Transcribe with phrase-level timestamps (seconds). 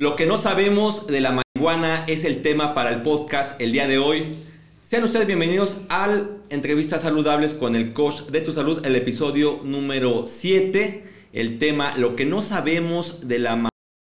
[0.00, 3.86] Lo que no sabemos de la marihuana es el tema para el podcast el día
[3.86, 4.34] de hoy.
[4.80, 10.26] Sean ustedes bienvenidos al Entrevistas Saludables con el coach de tu salud, el episodio número
[10.26, 11.04] 7.
[11.34, 13.68] El tema Lo que no sabemos de la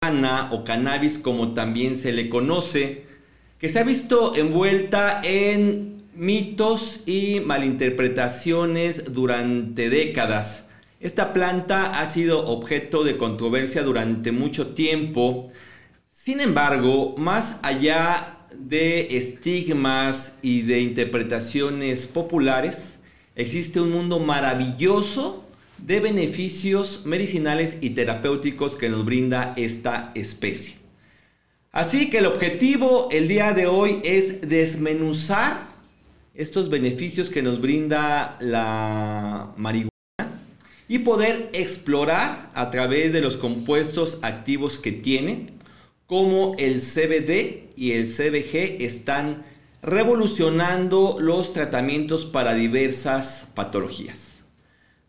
[0.03, 3.07] marihuana o cannabis como también se le conoce,
[3.59, 10.69] que se ha visto envuelta en mitos y malinterpretaciones durante décadas.
[11.01, 15.51] Esta planta ha sido objeto de controversia durante mucho tiempo
[16.31, 23.01] sin embargo, más allá de estigmas y de interpretaciones populares,
[23.35, 25.45] existe un mundo maravilloso
[25.79, 30.77] de beneficios medicinales y terapéuticos que nos brinda esta especie.
[31.73, 35.67] Así que el objetivo el día de hoy es desmenuzar
[36.33, 39.91] estos beneficios que nos brinda la marihuana
[40.87, 45.59] y poder explorar a través de los compuestos activos que tiene
[46.11, 49.45] cómo el CBD y el CBG están
[49.81, 54.39] revolucionando los tratamientos para diversas patologías.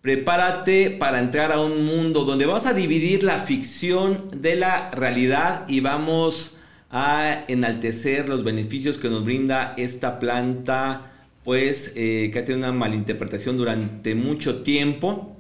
[0.01, 5.67] Prepárate para entrar a un mundo donde vamos a dividir la ficción de la realidad
[5.67, 6.55] y vamos
[6.91, 12.77] a enaltecer los beneficios que nos brinda esta planta, pues eh, que ha tenido una
[12.77, 15.35] malinterpretación durante mucho tiempo.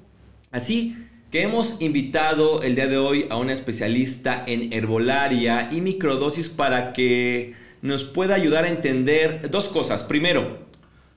[0.49, 0.97] Así
[1.31, 6.91] que hemos invitado el día de hoy a una especialista en herbolaria y microdosis para
[6.91, 10.03] que nos pueda ayudar a entender dos cosas.
[10.03, 10.59] Primero,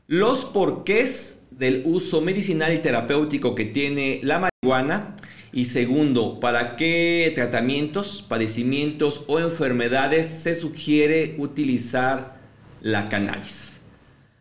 [0.06, 5.16] los porqués del uso medicinal y terapéutico que tiene la marihuana.
[5.52, 12.38] Y segundo, para qué tratamientos, padecimientos o enfermedades se sugiere utilizar
[12.80, 13.80] la cannabis.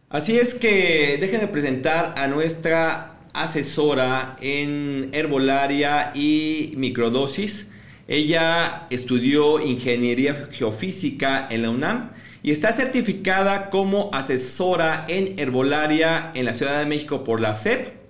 [0.10, 7.68] Así es que déjenme presentar a nuestra asesora en herbolaria y microdosis.
[8.08, 12.12] Ella estudió ingeniería geofísica en la UNAM
[12.44, 18.04] y está certificada como asesora en herbolaria en la Ciudad de México por la CEP.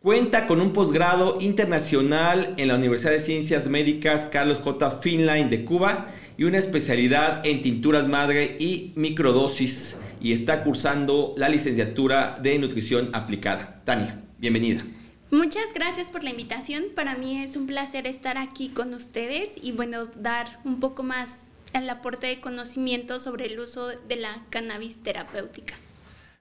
[0.00, 4.90] Cuenta con un posgrado internacional en la Universidad de Ciencias Médicas Carlos J.
[4.90, 11.48] Finline de Cuba y una especialidad en tinturas madre y microdosis y está cursando la
[11.48, 13.82] licenciatura de nutrición aplicada.
[13.84, 14.20] Tania.
[14.44, 14.84] Bienvenida.
[15.30, 16.84] Muchas gracias por la invitación.
[16.94, 21.52] Para mí es un placer estar aquí con ustedes y bueno, dar un poco más
[21.72, 25.76] el aporte de conocimiento sobre el uso de la cannabis terapéutica.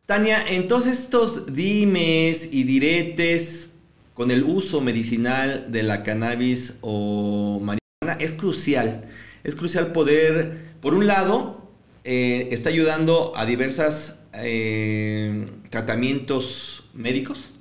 [0.06, 3.70] Tania, entonces estos dimes y diretes
[4.16, 9.06] con el uso medicinal de la cannabis o marihuana es crucial.
[9.46, 11.72] Es crucial poder, por un lado,
[12.04, 17.53] eh, está ayudando a diversos eh, tratamientos médicos,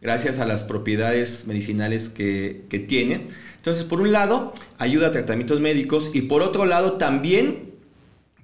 [0.00, 3.28] gracias a las propiedades medicinales que, tiene.
[3.56, 7.74] Entonces, por un lado, ayuda a tratamientos médicos y por otro lado también,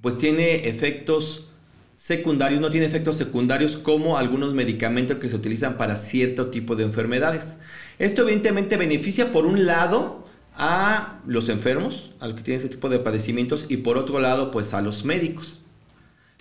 [0.01, 1.49] pues tiene efectos
[1.95, 6.85] secundarios, no tiene efectos secundarios como algunos medicamentos que se utilizan para cierto tipo de
[6.85, 7.57] enfermedades.
[7.99, 10.25] Esto evidentemente beneficia por un lado
[10.57, 14.51] a los enfermos, a los que tienen ese tipo de padecimientos y por otro lado
[14.51, 15.61] pues a los médicos.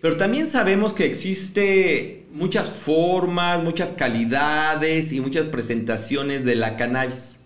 [0.04, 7.40] Pero también sabemos que existe muchas formas, muchas calidades y muchas presentaciones de la cannabis.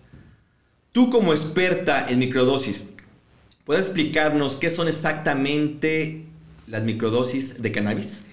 [0.90, 2.82] Tú como experta en microdosis,
[3.64, 6.24] ¿puedes explicarnos qué son exactamente
[6.66, 8.24] las microdosis de cannabis?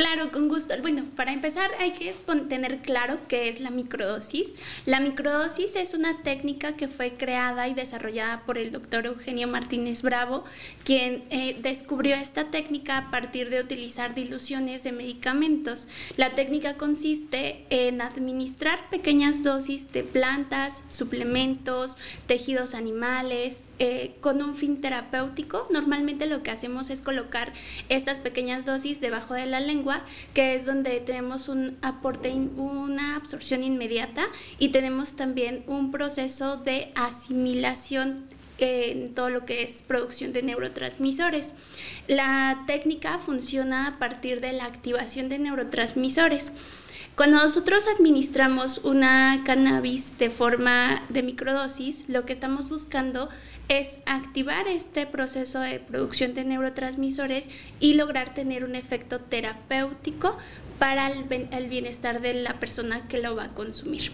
[0.00, 0.72] Claro, con gusto.
[0.80, 2.14] Bueno, para empezar hay que
[2.48, 4.54] tener claro qué es la microdosis.
[4.86, 10.00] La microdosis es una técnica que fue creada y desarrollada por el doctor Eugenio Martínez
[10.00, 10.44] Bravo,
[10.84, 15.86] quien eh, descubrió esta técnica a partir de utilizar diluciones de medicamentos.
[16.16, 24.54] La técnica consiste en administrar pequeñas dosis de plantas, suplementos, tejidos animales, eh, con un
[24.54, 25.66] fin terapéutico.
[25.70, 27.52] Normalmente lo que hacemos es colocar
[27.90, 29.89] estas pequeñas dosis debajo de la lengua
[30.34, 34.26] que es donde tenemos un aporte, una absorción inmediata
[34.58, 38.24] y tenemos también un proceso de asimilación
[38.58, 41.54] en todo lo que es producción de neurotransmisores.
[42.08, 46.52] La técnica funciona a partir de la activación de neurotransmisores.
[47.20, 53.28] Cuando nosotros administramos una cannabis de forma de microdosis, lo que estamos buscando
[53.68, 57.44] es activar este proceso de producción de neurotransmisores
[57.78, 60.38] y lograr tener un efecto terapéutico
[60.78, 64.12] para el, bienestar de la persona que lo va a consumir.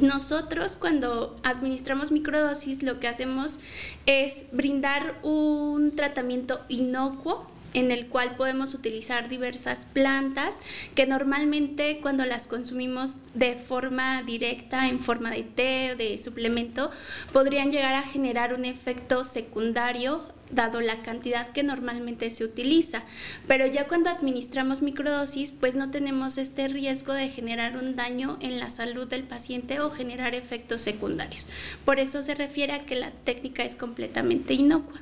[0.00, 3.58] Nosotros cuando administramos microdosis lo que hacemos
[4.06, 10.60] es brindar un tratamiento inocuo en el cual podemos utilizar diversas plantas
[10.94, 16.90] que normalmente cuando las consumimos de forma directa, en forma de té o de suplemento,
[17.32, 23.02] podrían llegar a generar un efecto secundario dado la cantidad que normalmente se utiliza.
[23.46, 28.58] Pero ya cuando administramos microdosis, pues no tenemos este riesgo de generar un daño en
[28.58, 31.46] la salud del paciente o generar efectos secundarios.
[31.84, 35.00] Por eso se refiere a que la técnica es completamente inocua.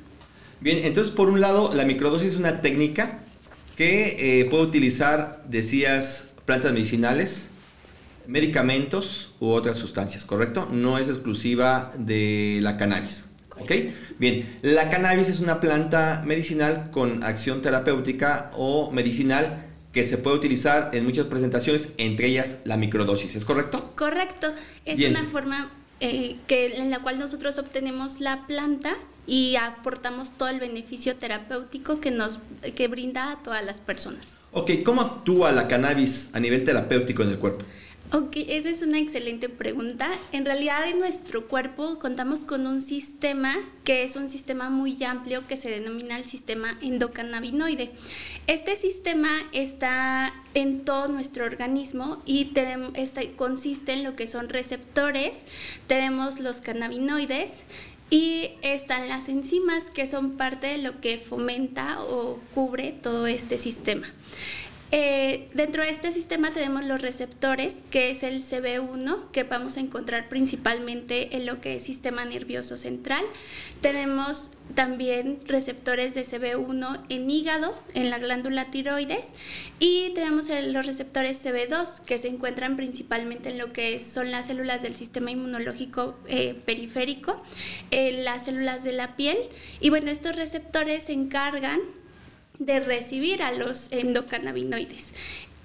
[0.61, 3.19] Bien, entonces por un lado, la microdosis es una técnica
[3.77, 7.49] que eh, puede utilizar, decías, plantas medicinales,
[8.27, 10.67] medicamentos u otras sustancias, ¿correcto?
[10.71, 13.25] No es exclusiva de la cannabis.
[13.57, 13.71] ¿Ok?
[14.19, 20.37] Bien, la cannabis es una planta medicinal con acción terapéutica o medicinal que se puede
[20.37, 23.91] utilizar en muchas presentaciones, entre ellas la microdosis, ¿es correcto?
[23.95, 24.53] Correcto,
[24.85, 28.95] es una forma eh, que, en la cual nosotros obtenemos la planta
[29.29, 32.39] y aportamos todo el beneficio terapéutico que nos
[32.75, 34.39] que brinda a todas las personas.
[34.51, 37.63] Ok, ¿cómo actúa la cannabis a nivel terapéutico en el cuerpo?
[38.11, 40.09] Ok, esa es una excelente pregunta.
[40.31, 43.53] En realidad en nuestro cuerpo contamos con un sistema
[43.83, 47.91] que es un sistema muy amplio que se denomina el sistema endocannabinoide.
[48.47, 52.51] Este sistema está en todo nuestro organismo y
[52.95, 55.45] este, consiste en lo que son receptores,
[55.85, 57.63] tenemos los cannabinoides,
[58.09, 63.57] y están las enzimas que son parte de lo que fomenta o cubre todo este
[63.57, 64.07] sistema.
[64.91, 69.81] Eh, dentro de este sistema tenemos los receptores, que es el CB1, que vamos a
[69.81, 73.23] encontrar principalmente en lo que es sistema nervioso central.
[73.81, 79.33] Tenemos también receptores de CB1 en hígado, en la glándula tiroides,
[79.77, 84.81] y tenemos los receptores CB2, que se encuentran principalmente en lo que son las células
[84.81, 87.43] del sistema inmunológico eh, periférico,
[87.91, 89.37] en las células de la piel.
[89.81, 91.79] Y bueno, estos receptores se encargan
[92.59, 95.13] de recibir a los endocannabinoides.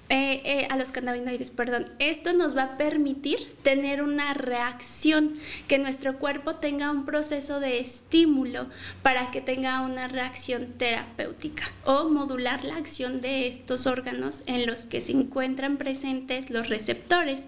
[0.07, 1.87] Eh, eh, a los cannabinoides, perdón.
[1.97, 5.33] Esto nos va a permitir tener una reacción,
[5.67, 8.67] que nuestro cuerpo tenga un proceso de estímulo
[9.01, 14.85] para que tenga una reacción terapéutica o modular la acción de estos órganos en los
[14.85, 17.47] que se encuentran presentes los receptores.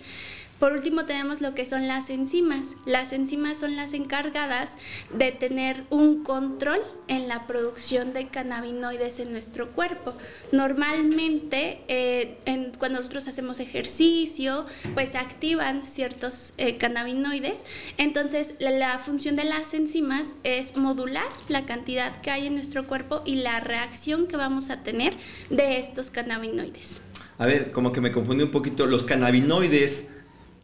[0.59, 2.75] Por último tenemos lo que son las enzimas.
[2.85, 4.77] Las enzimas son las encargadas
[5.13, 10.13] de tener un control en la producción de cannabinoides en nuestro cuerpo.
[10.51, 12.37] Normalmente eh,
[12.79, 14.65] cuando nosotros hacemos ejercicio,
[14.95, 17.63] pues se activan ciertos eh, cannabinoides.
[17.97, 23.21] Entonces la función de las enzimas es modular la cantidad que hay en nuestro cuerpo
[23.25, 25.15] y la reacción que vamos a tener
[25.51, 27.01] de estos cannabinoides.
[27.37, 28.87] A ver, como que me confundí un poquito.
[28.87, 30.07] Los cannabinoides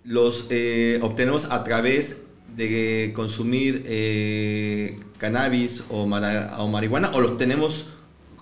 [0.03, 2.21] los eh, obtenemos a través
[2.55, 7.87] de consumir eh, cannabis o, o, marihuana o los tenemos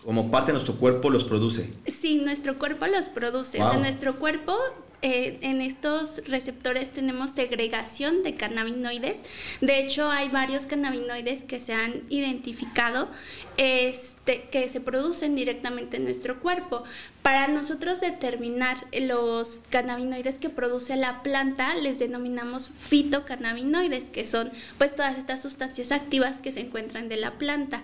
[0.04, 1.72] como parte de nuestro cuerpo los produce?
[1.88, 3.62] Sí, nuestro cuerpo los produce.
[3.62, 4.58] O sea, nuestro cuerpo
[5.04, 9.24] eh, en estos receptores tenemos segregación de cannabinoides.
[9.60, 13.10] De hecho, hay varios cannabinoides que se han identificado
[13.58, 16.84] este, que se producen directamente en nuestro cuerpo.
[17.24, 24.96] Para nosotros determinar los cannabinoides que produce la planta, les denominamos fitocannabinoides, que son pues
[24.96, 27.82] todas estas sustancias activas que se encuentran de la planta.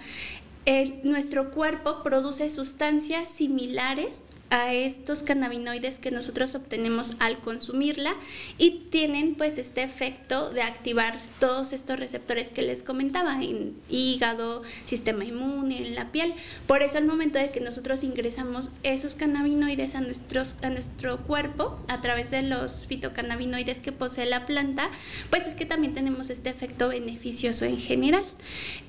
[1.03, 8.13] nuestro cuerpo produce sustancias similares a estos cannabinoides que nosotros obtenemos al consumirla
[8.57, 14.63] y tienen pues este efecto de activar todos estos receptores que les comentaba en hígado,
[14.85, 16.33] sistema inmune, en la piel.
[16.65, 21.79] Por eso al momento de que nosotros ingresamos esos cannabinoides a, nuestros, a nuestro cuerpo
[21.87, 24.89] a través de los fitocannabinoides que posee la planta,
[25.29, 28.23] pues es que también tenemos este efecto beneficioso en general.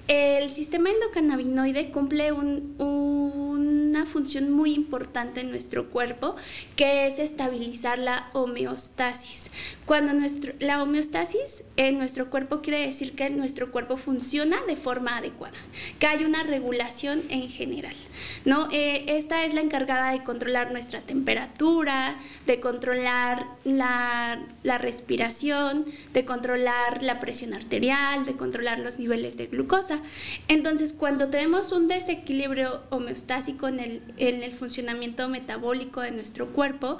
[0.09, 6.35] El sistema endocannabinoide cumple una función muy importante en nuestro cuerpo,
[6.77, 9.51] que es estabilizar la homeostasis.
[9.89, 15.17] Cuando nuestro, la homeostasis en nuestro cuerpo quiere decir que nuestro cuerpo funciona de forma
[15.17, 15.57] adecuada,
[15.99, 17.95] que hay una regulación en general.
[18.45, 18.69] ¿no?
[18.71, 26.27] Eh, esta es la encargada de controlar nuestra temperatura, de controlar la, la respiración, de
[26.27, 30.01] controlar la presión arterial, de controlar los niveles de glucosa.
[30.49, 36.99] Entonces, cuando tenemos un desequilibrio homeostásico en el, en el funcionamiento metabólico de nuestro cuerpo,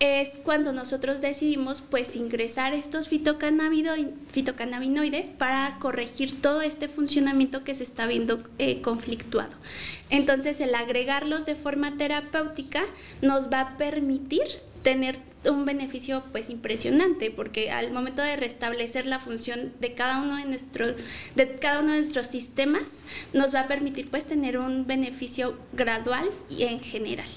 [0.00, 7.82] es cuando nosotros decidimos pues ingresar estos fitocannabinoides para corregir todo este funcionamiento que se
[7.82, 9.52] está viendo eh, conflictuado.
[10.10, 12.82] Entonces el agregarlos de forma terapéutica
[13.22, 14.44] nos va a permitir
[14.82, 20.36] tener un beneficio pues impresionante porque al momento de restablecer la función de cada uno
[20.36, 20.96] de nuestros
[21.34, 26.28] de cada uno de nuestros sistemas nos va a permitir pues tener un beneficio gradual
[26.50, 27.28] y en general.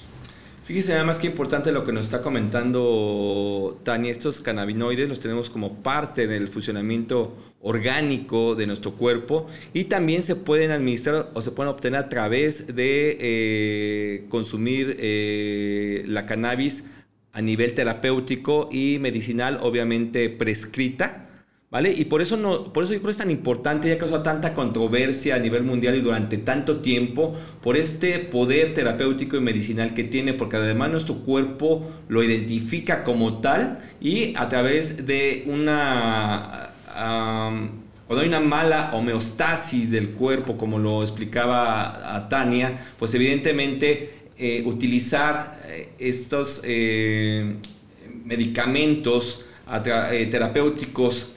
[0.70, 5.50] Fíjese nada más que importante lo que nos está comentando Tania, estos cannabinoides los tenemos
[5.50, 11.50] como parte del funcionamiento orgánico de nuestro cuerpo y también se pueden administrar o se
[11.50, 16.84] pueden obtener a través de eh, consumir eh, la cannabis
[17.32, 21.29] a nivel terapéutico y medicinal, obviamente prescrita
[21.70, 21.92] ¿Vale?
[21.92, 24.24] Y por eso, no, por eso yo creo que es tan importante y ha causado
[24.24, 29.94] tanta controversia a nivel mundial y durante tanto tiempo por este poder terapéutico y medicinal
[29.94, 36.70] que tiene, porque además nuestro cuerpo lo identifica como tal y a través de una...
[38.08, 45.60] cuando hay una mala homeostasis del cuerpo, como lo explicaba Tania, pues evidentemente eh, utilizar
[45.68, 47.54] eh, estos eh,
[48.24, 49.44] medicamentos
[50.32, 51.36] terapéuticos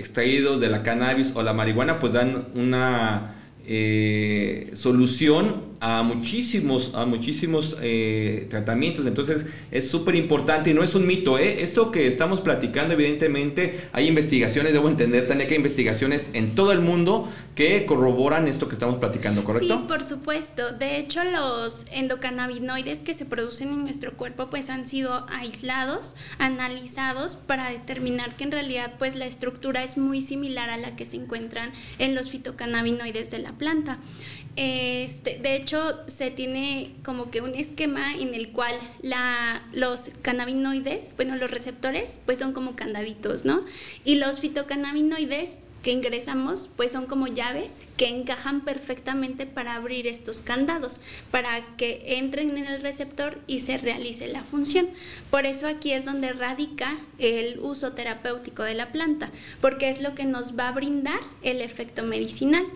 [0.00, 7.06] extraídos de la cannabis o la marihuana, pues dan una eh, solución a muchísimos, a
[7.06, 9.06] muchísimos eh, tratamientos.
[9.06, 11.38] Entonces es súper importante y no es un mito.
[11.38, 11.62] ¿eh?
[11.62, 16.72] Esto que estamos platicando, evidentemente, hay investigaciones, debo entender, también que hay investigaciones en todo
[16.72, 19.78] el mundo que corroboran esto que estamos platicando, ¿correcto?
[19.78, 20.72] Sí, por supuesto.
[20.72, 27.36] De hecho, los endocannabinoides que se producen en nuestro cuerpo pues han sido aislados, analizados
[27.36, 31.16] para determinar que en realidad pues la estructura es muy similar a la que se
[31.16, 33.98] encuentran en los fitocannabinoides de la planta.
[34.56, 35.69] Este, de hecho,
[36.06, 42.20] se tiene como que un esquema en el cual la, los cannabinoides, bueno, los receptores,
[42.26, 43.62] pues son como candaditos, ¿no?
[44.04, 50.40] Y los fitocannabinoides que ingresamos, pues son como llaves que encajan perfectamente para abrir estos
[50.40, 54.88] candados, para que entren en el receptor y se realice la función.
[55.30, 60.14] Por eso aquí es donde radica el uso terapéutico de la planta, porque es lo
[60.14, 62.66] que nos va a brindar el efecto medicinal.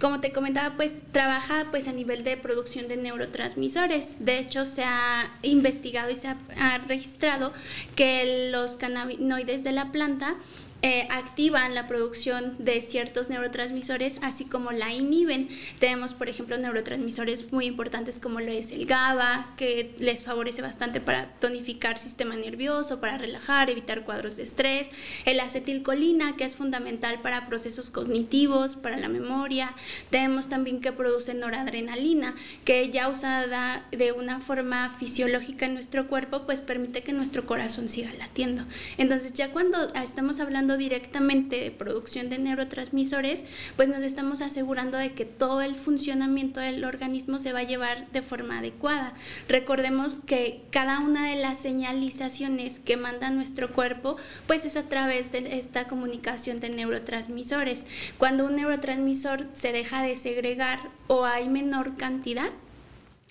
[0.00, 4.24] Como te comentaba, pues trabaja pues a nivel de producción de neurotransmisores.
[4.24, 7.52] De hecho, se ha investigado y se ha, ha registrado
[7.94, 10.36] que los cannabinoides de la planta
[10.84, 15.48] eh, activan la producción de ciertos neurotransmisores, así como la inhiben.
[15.78, 21.00] Tenemos, por ejemplo, neurotransmisores muy importantes como lo es el GABA, que les favorece bastante
[21.00, 24.90] para tonificar sistema nervioso, para relajar, evitar cuadros de estrés.
[25.24, 29.74] El acetilcolina, que es fundamental para procesos cognitivos, para la memoria.
[30.10, 32.34] Tenemos también que produce noradrenalina,
[32.64, 37.88] que ya usada de una forma fisiológica en nuestro cuerpo, pues permite que nuestro corazón
[37.88, 38.64] siga latiendo.
[38.98, 43.44] Entonces, ya cuando estamos hablando directamente de producción de neurotransmisores,
[43.76, 48.10] pues nos estamos asegurando de que todo el funcionamiento del organismo se va a llevar
[48.12, 49.14] de forma adecuada.
[49.48, 55.32] Recordemos que cada una de las señalizaciones que manda nuestro cuerpo, pues es a través
[55.32, 57.86] de esta comunicación de neurotransmisores.
[58.18, 62.50] Cuando un neurotransmisor se deja de segregar o hay menor cantidad,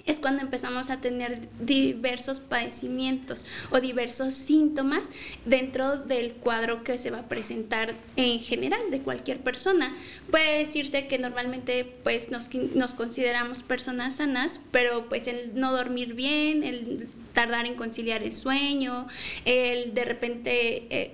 [0.06, 5.10] es cuando empezamos a tener diversos padecimientos o diversos síntomas
[5.46, 9.96] dentro del cuadro que se va a presentar en general de cualquier persona.
[10.30, 16.14] Puede decirse que normalmente pues nos, nos consideramos personas sanas, pero pues el no dormir
[16.14, 19.08] bien, el tardar en conciliar el sueño,
[19.46, 21.12] el de repente eh,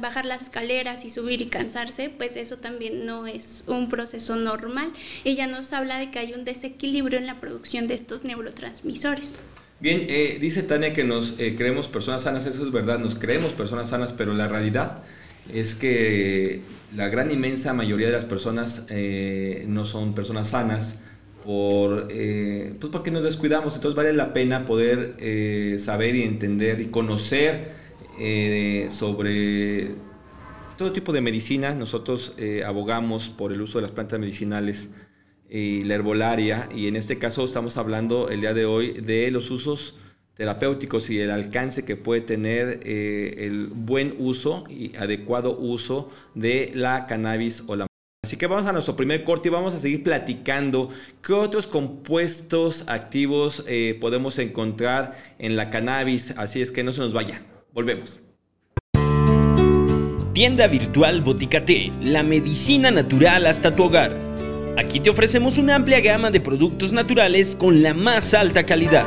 [0.00, 4.92] bajar las escaleras y subir y cansarse, pues eso también no es un proceso normal.
[5.24, 9.36] Ella nos habla de que hay un desequilibrio en la producción de estos neurotransmisores.
[9.80, 13.52] Bien, eh, dice Tania que nos eh, creemos personas sanas, eso es verdad, nos creemos
[13.52, 15.04] personas sanas, pero la realidad
[15.52, 16.62] es que
[16.96, 18.86] la gran inmensa mayoría de las personas
[19.66, 20.98] no son personas sanas
[21.48, 23.74] por, eh, pues porque nos descuidamos.
[23.74, 27.72] Entonces vale la pena poder eh, saber y entender y conocer
[28.20, 29.92] eh, sobre
[30.76, 31.72] todo tipo de medicina.
[31.72, 32.34] Nosotros
[32.66, 34.90] abogamos por el uso de las plantas medicinales
[35.48, 39.50] y la herbolaria y en este caso estamos hablando el día de hoy de los
[39.50, 39.94] usos
[40.34, 47.06] terapéuticos y el alcance que puede tener el buen uso y adecuado uso de la
[47.06, 47.87] cannabis o la
[48.28, 50.90] Así que vamos a nuestro primer corte y vamos a seguir platicando
[51.26, 56.34] qué otros compuestos activos eh, podemos encontrar en la cannabis.
[56.36, 57.40] Así es que no se nos vaya.
[57.72, 58.20] Volvemos.
[60.34, 64.14] Tienda virtual Boticate, la medicina natural hasta tu hogar.
[64.76, 69.06] Aquí te ofrecemos una amplia gama de productos naturales con la más alta calidad.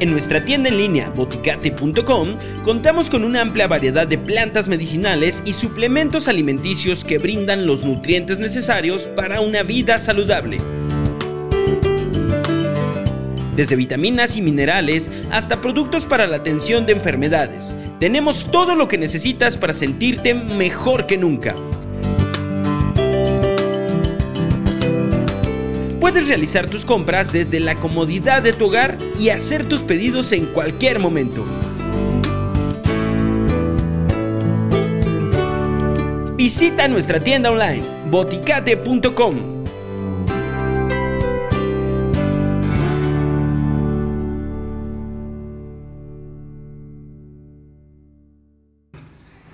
[0.00, 5.54] En nuestra tienda en línea boticate.com contamos con una amplia variedad de plantas medicinales y
[5.54, 10.60] suplementos alimenticios que brindan los nutrientes necesarios para una vida saludable.
[13.56, 17.74] Desde vitaminas y minerales hasta productos para la atención de enfermedades.
[17.98, 21.56] Tenemos todo lo que necesitas para sentirte mejor que nunca.
[26.10, 30.46] Puedes realizar tus compras desde la comodidad de tu hogar y hacer tus pedidos en
[30.46, 31.44] cualquier momento.
[36.34, 39.66] Visita nuestra tienda online boticate.com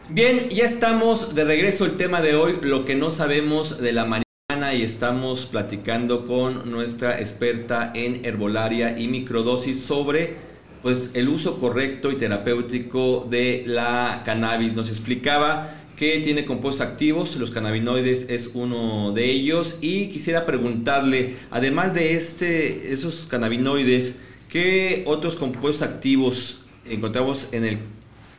[0.09, 1.85] Bien, ya estamos de regreso.
[1.85, 4.24] El tema de hoy, lo que no sabemos de la marihuana
[4.73, 10.37] y estamos platicando con nuestra experta en herbolaria y microdosis sobre
[10.83, 14.75] pues el uso correcto y terapéutico de la cannabis.
[14.75, 21.37] Nos explicaba que tiene compuestos activos, los cannabinoides es uno de ellos y quisiera preguntarle,
[21.51, 24.17] además de este esos cannabinoides,
[24.49, 27.79] ¿qué otros compuestos activos encontramos en el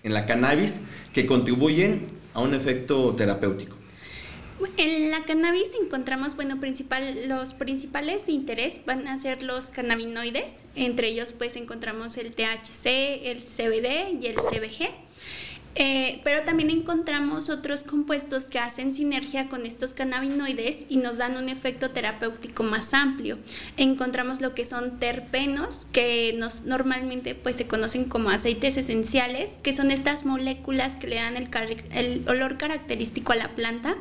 [0.04, 0.82] en la cannabis
[1.14, 2.04] que contribuyen
[2.34, 3.76] a un efecto terapéutico?
[4.78, 6.60] En la cannabis encontramos, bueno,
[7.28, 12.86] los principales de interés van a ser los cannabinoides, entre ellos pues encontramos el THC,
[13.24, 15.05] el CBD y el CBG.
[15.78, 21.36] Eh, pero también encontramos otros compuestos que hacen sinergia con estos cannabinoides y nos dan
[21.36, 23.38] un efecto terapéutico más amplio.
[23.76, 29.74] Encontramos lo que son terpenos, que nos, normalmente pues, se conocen como aceites esenciales, que
[29.74, 31.50] son estas moléculas que le dan el,
[31.92, 33.98] el olor característico a la planta.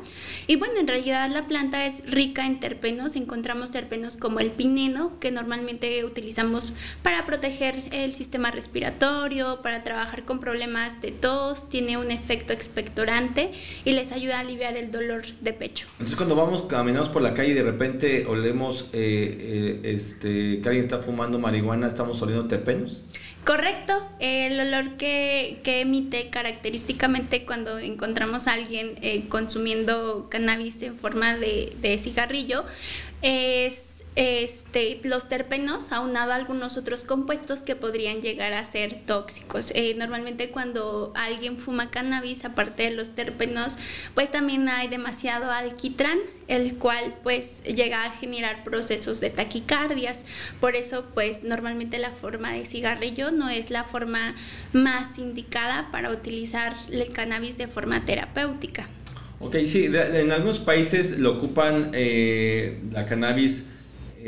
[0.47, 3.17] Y bueno, en realidad la planta es rica en terpenos.
[3.17, 6.71] Encontramos terpenos como el pineno, que normalmente utilizamos
[7.03, 13.51] para proteger el sistema respiratorio, para trabajar con problemas de tos tiene un efecto expectorante
[13.83, 15.87] y les ayuda a aliviar el dolor de pecho.
[15.93, 20.67] Entonces cuando vamos, caminamos por la calle y de repente olemos eh, eh, este, que
[20.67, 23.03] alguien está fumando marihuana, ¿estamos oliendo terpenos?
[23.45, 30.97] Correcto, el olor que, que, emite característicamente cuando encontramos a alguien eh, consumiendo cannabis en
[30.97, 32.65] forma de, de cigarrillo
[33.21, 39.71] es este, los terpenos aunado a algunos otros compuestos que podrían llegar a ser tóxicos.
[39.75, 43.77] Eh, normalmente cuando alguien fuma cannabis, aparte de los terpenos,
[44.13, 46.17] pues también hay demasiado alquitrán,
[46.47, 50.23] el cual pues llega a generar procesos de taquicardias.
[50.61, 54.35] Por eso pues normalmente la forma de cigarrillo no es la forma
[54.71, 58.87] más indicada para utilizar el cannabis de forma terapéutica.
[59.41, 63.65] Ok, sí, en algunos países lo ocupan eh, la cannabis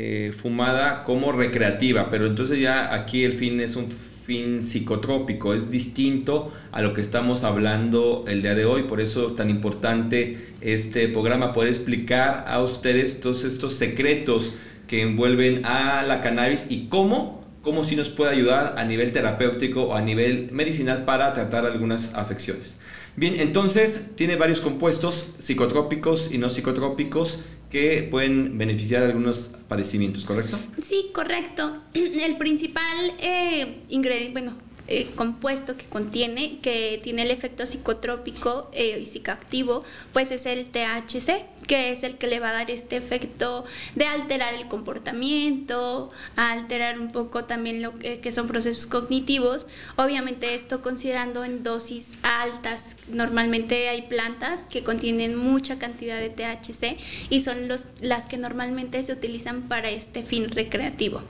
[0.00, 5.72] eh, fumada como recreativa, pero entonces ya aquí el fin es un fin psicotrópico, es
[5.72, 11.08] distinto a lo que estamos hablando el día de hoy, por eso tan importante este
[11.08, 14.54] programa, poder explicar a ustedes todos estos secretos
[14.86, 19.94] que envuelven a la cannabis y cómo, cómo nos puede ayudar a nivel terapéutico o
[19.96, 22.76] a nivel medicinal para tratar algunas afecciones.
[23.16, 30.58] Bien, entonces tiene varios compuestos psicotrópicos y no psicotrópicos que pueden beneficiar algunos padecimientos, ¿correcto?
[30.82, 31.82] Sí, correcto.
[31.94, 34.56] El principal eh, ingrediente, bueno,
[34.90, 40.64] eh, compuesto que contiene, que tiene el efecto psicotrópico eh, y psicoactivo, pues es el
[40.64, 46.10] THC, que es el que le va a dar este efecto de alterar el comportamiento,
[46.34, 49.66] alterar un poco también lo que, son procesos cognitivos.
[49.96, 52.96] Obviamente esto considerando en dosis altas.
[53.08, 56.98] Normalmente hay plantas que contienen mucha cantidad de THC
[57.30, 57.68] y son
[58.00, 61.22] las que normalmente se utilizan para este fin recreativo.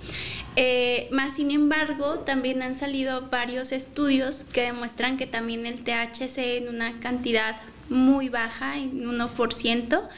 [0.55, 6.39] Eh, más sin embargo, también han salido varios estudios que demuestran que también el THC
[6.59, 7.57] en una cantidad
[7.89, 10.09] muy baja, en 1%,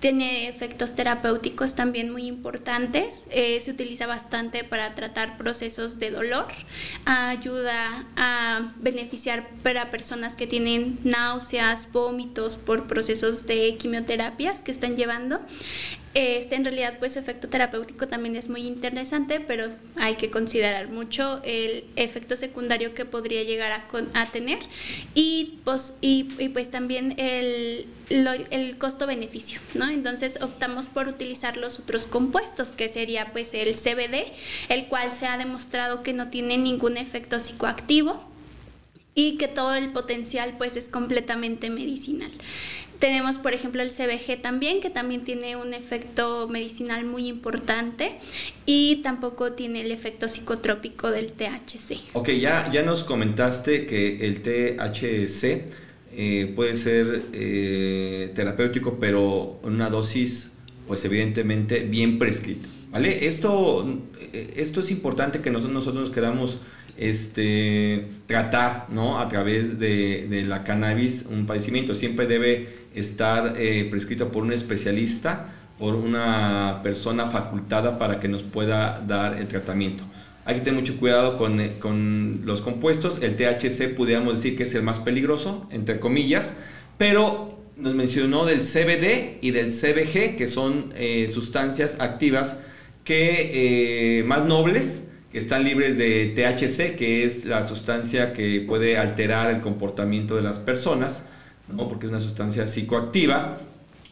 [0.00, 3.26] tiene efectos terapéuticos también muy importantes.
[3.30, 6.46] Eh, se utiliza bastante para tratar procesos de dolor.
[7.06, 14.96] Ayuda a beneficiar para personas que tienen náuseas, vómitos por procesos de quimioterapias que están
[14.96, 15.40] llevando.
[16.18, 20.88] Este, en realidad, pues su efecto terapéutico también es muy interesante, pero hay que considerar
[20.88, 23.70] mucho el efecto secundario que podría llegar
[24.14, 24.58] a, tener
[25.14, 26.24] y pues, y,
[26.54, 29.90] pues también el, el costo-beneficio, ¿no?
[29.90, 34.32] Entonces optamos por utilizar los otros compuestos, que sería pues el CBD,
[34.70, 38.24] el cual se ha demostrado que no tiene ningún efecto psicoactivo
[39.14, 42.30] y que todo el potencial pues es completamente medicinal.
[42.98, 48.16] Tenemos, por ejemplo, el CBG también, que también tiene un efecto medicinal muy importante
[48.64, 51.98] y tampoco tiene el efecto psicotrópico del THC.
[52.14, 55.70] Ok, ya, ya nos comentaste que el THC
[56.18, 60.50] eh, puede ser eh, terapéutico, pero una dosis,
[60.86, 62.68] pues evidentemente, bien prescrita.
[62.90, 63.26] ¿Vale?
[63.26, 63.86] Esto,
[64.32, 66.58] eh, esto es importante que nosotros, nosotros nos quedamos
[66.96, 69.20] este, tratar ¿no?
[69.20, 71.94] a través de, de, la cannabis un padecimiento.
[71.94, 78.42] Siempre debe estar eh, prescrito por un especialista por una persona facultada para que nos
[78.42, 80.04] pueda dar el tratamiento.
[80.44, 83.20] Hay que tener mucho cuidado con, eh, con los compuestos.
[83.20, 86.56] El THC pudiéramos decir que es el más peligroso, entre comillas,
[86.98, 92.60] pero nos mencionó del CBD y del CBG, que son eh, sustancias activas
[93.04, 98.96] que eh, más nobles, que están libres de THC, que es la sustancia que puede
[98.96, 101.26] alterar el comportamiento de las personas,
[101.68, 101.88] ¿no?
[101.88, 103.60] porque es una sustancia psicoactiva,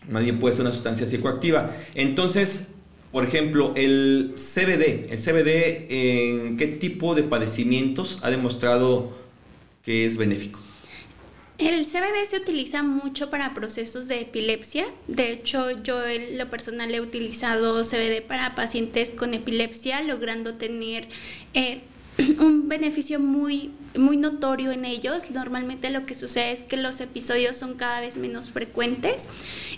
[0.09, 1.75] nadie puede ser una sustancia psicoactiva.
[1.95, 2.69] Entonces,
[3.13, 9.13] por ejemplo, el CBD, el CBD, ¿en qué tipo de padecimientos ha demostrado
[9.85, 10.59] que es benéfico?
[11.59, 14.87] El CBD se utiliza mucho para procesos de epilepsia.
[15.07, 21.07] De hecho, yo en lo personal he utilizado CBD para pacientes con epilepsia, logrando tener
[21.55, 21.83] eh,
[22.41, 25.31] un beneficio muy, muy notorio en ellos.
[25.31, 29.29] Normalmente lo que sucede es que los episodios son cada vez menos frecuentes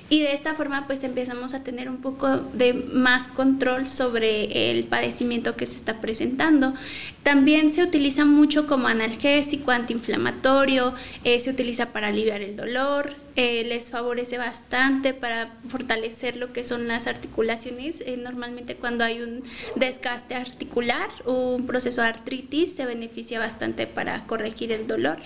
[0.08, 4.84] y de esta forma pues empezamos a tener un poco de más control sobre el
[4.84, 6.74] padecimiento que se está presentando.
[7.22, 13.64] También se utiliza mucho como analgésico, antiinflamatorio, eh, se utiliza para aliviar el dolor, eh,
[13.64, 18.02] les favorece bastante para fortalecer lo que son las articulaciones.
[18.06, 19.42] Eh, normalmente cuando hay un
[19.74, 25.18] desgaste articular o un proceso de artritis se beneficia bastante para corregir el dolor.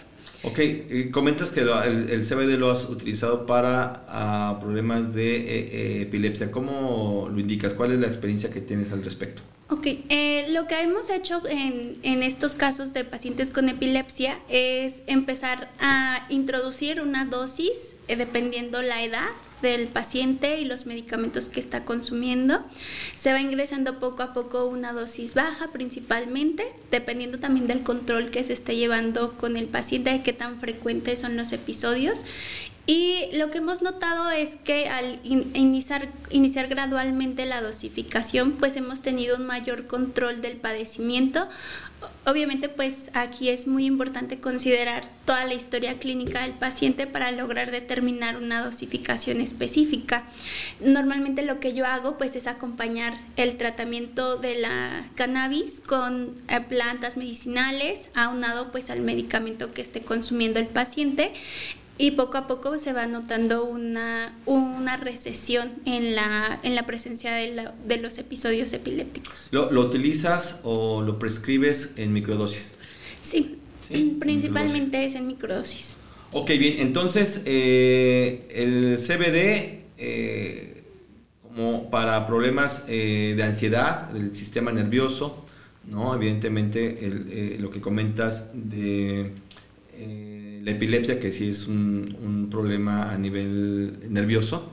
[0.43, 6.51] Ok, y comentas que el, CBD lo has utilizado para ah, problemas de epilepsia.
[6.51, 7.75] ¿Cómo lo indicas?
[7.75, 9.43] ¿Cuál es la experiencia que tienes al respecto?
[9.73, 15.01] Ok, eh, lo que hemos hecho en, en, estos casos de pacientes con epilepsia es
[15.07, 19.29] empezar a introducir una dosis eh, dependiendo la edad
[19.63, 22.65] del paciente y los medicamentos que está consumiendo.
[23.15, 28.43] Se va ingresando poco a poco una dosis baja principalmente, dependiendo también del control que
[28.43, 32.25] se esté llevando con el paciente, de qué tan frecuentes son los episodios.
[32.87, 39.01] Y lo que hemos notado es que al iniciar, iniciar gradualmente la dosificación, pues hemos
[39.03, 41.49] tenido un mayor control del padecimiento.
[42.27, 47.71] Obviamente, pues aquí es muy importante considerar toda la historia clínica del paciente para lograr
[47.71, 50.25] determinar una dosificación específica.
[50.81, 56.61] Normalmente lo que yo hago pues es acompañar el tratamiento de la cannabis con eh,
[56.61, 61.33] plantas medicinales aunado pues al medicamento que esté consumiendo el paciente
[62.01, 67.35] y poco a poco se va notando una, una recesión en la, en la presencia
[67.35, 69.49] de, de los episodios epilépticos.
[69.51, 72.75] ¿Lo, ¿Lo, utilizas o lo prescribes en microdosis?
[73.21, 73.59] Sí,
[74.19, 75.99] principalmente es en microdosis.
[76.33, 80.83] Ok, bien, entonces eh, el CBD eh,
[81.43, 85.45] como para problemas eh, de ansiedad del sistema nervioso,
[85.87, 86.15] ¿no?
[86.15, 89.33] Evidentemente el, lo que comentas de
[90.63, 94.71] la epilepsia, que sí es un, un, problema a nivel nervioso.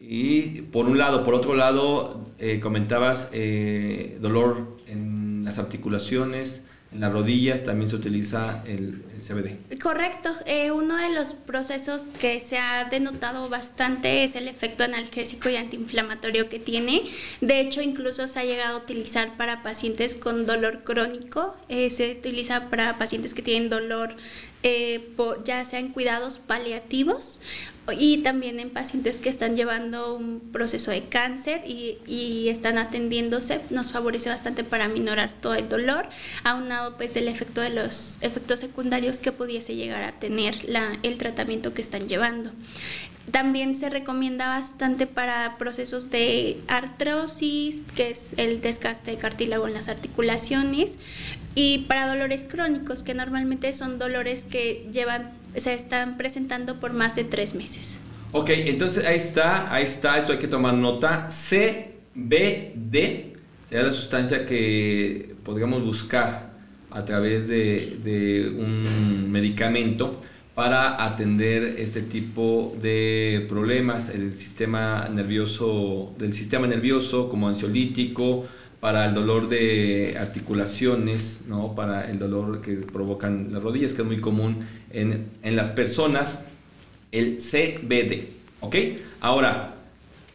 [0.00, 7.00] Y por un lado, por otro lado, eh, comentabas eh, dolor en las articulaciones, en
[7.00, 9.78] las rodillas también se utiliza el, CBD.
[9.80, 10.34] Correcto.
[10.46, 15.56] Eh, uno de los procesos que se ha denotado bastante es el efecto analgésico y
[15.56, 17.02] antiinflamatorio que tiene.
[17.40, 21.56] De hecho, incluso se ha llegado a utilizar para pacientes con dolor crónico.
[21.68, 24.16] se utiliza para pacientes que tienen dolor
[24.62, 25.08] eh,
[25.44, 27.40] ya sea en cuidados paliativos
[27.98, 33.62] y también en pacientes que están llevando un proceso de cáncer y, y, están atendiéndose,
[33.70, 36.08] nos favorece bastante para minorar todo el dolor,
[36.44, 41.18] aunado pues el efecto de los efectos secundarios que pudiese llegar a tener la, el
[41.18, 42.52] tratamiento que están llevando.
[43.30, 49.74] También se recomienda bastante para procesos de artrosis, que es el desgaste de cartílago en
[49.74, 50.98] las articulaciones,
[51.54, 57.14] y para dolores crónicos, que normalmente son dolores que llevan, se están presentando por más
[57.14, 58.00] de tres meses.
[58.32, 61.28] Ok, entonces ahí está, ahí está, eso hay que tomar nota.
[61.28, 63.34] CBD
[63.68, 66.49] sería la sustancia que podríamos buscar
[66.90, 70.20] a través de, de un medicamento
[70.54, 78.46] para atender este tipo de problemas el sistema nervioso del sistema nervioso como ansiolítico
[78.80, 81.74] para el dolor de articulaciones, ¿no?
[81.74, 86.44] para el dolor que provocan las rodillas, que es muy común en, en las personas,
[87.12, 88.28] el CBD.
[88.60, 88.76] ¿Ok?
[89.20, 89.74] Ahora,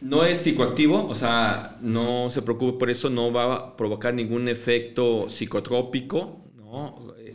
[0.00, 4.48] no es psicoactivo, o sea, no se preocupe por eso, no va a provocar ningún
[4.48, 6.45] efecto psicotrópico,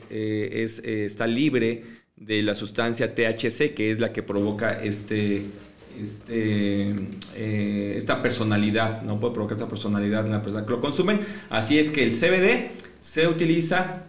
[0.10, 1.84] Eh, es, eh, está libre
[2.16, 5.46] de la sustancia THC, que es la que provoca este,
[6.00, 6.96] este,
[7.36, 11.22] eh, esta personalidad, no puede provocar esta personalidad en la persona que lo consumen.
[11.50, 14.04] Así es que el CBD se utiliza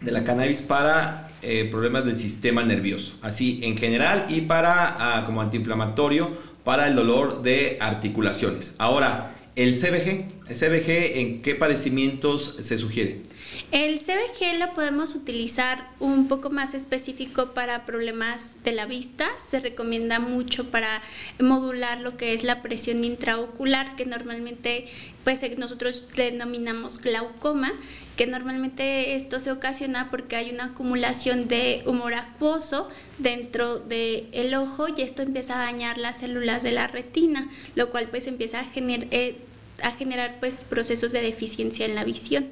[0.00, 1.24] de la cannabis para
[1.70, 6.32] problemas del sistema nervioso, así en general y para ah, como antiinflamatorio
[6.64, 8.74] para el dolor de articulaciones.
[8.76, 13.22] Ahora, el CBG, el CBG, ¿en qué padecimientos se sugiere?
[13.70, 19.28] El CBG lo podemos utilizar un poco más específico para problemas de la vista.
[19.38, 21.02] Se recomienda mucho para
[21.38, 24.88] modular lo que es la presión intraocular, que normalmente
[25.24, 27.72] pues nosotros denominamos glaucoma,
[28.16, 34.86] que normalmente esto se ocasiona porque hay una acumulación de humor acuoso dentro del ojo
[34.88, 38.64] y esto empieza a dañar las células de la retina, lo cual pues empieza a
[38.64, 39.08] generar...
[39.10, 39.36] Eh,
[39.82, 42.48] a generar pues procesos de deficiencia en la visión.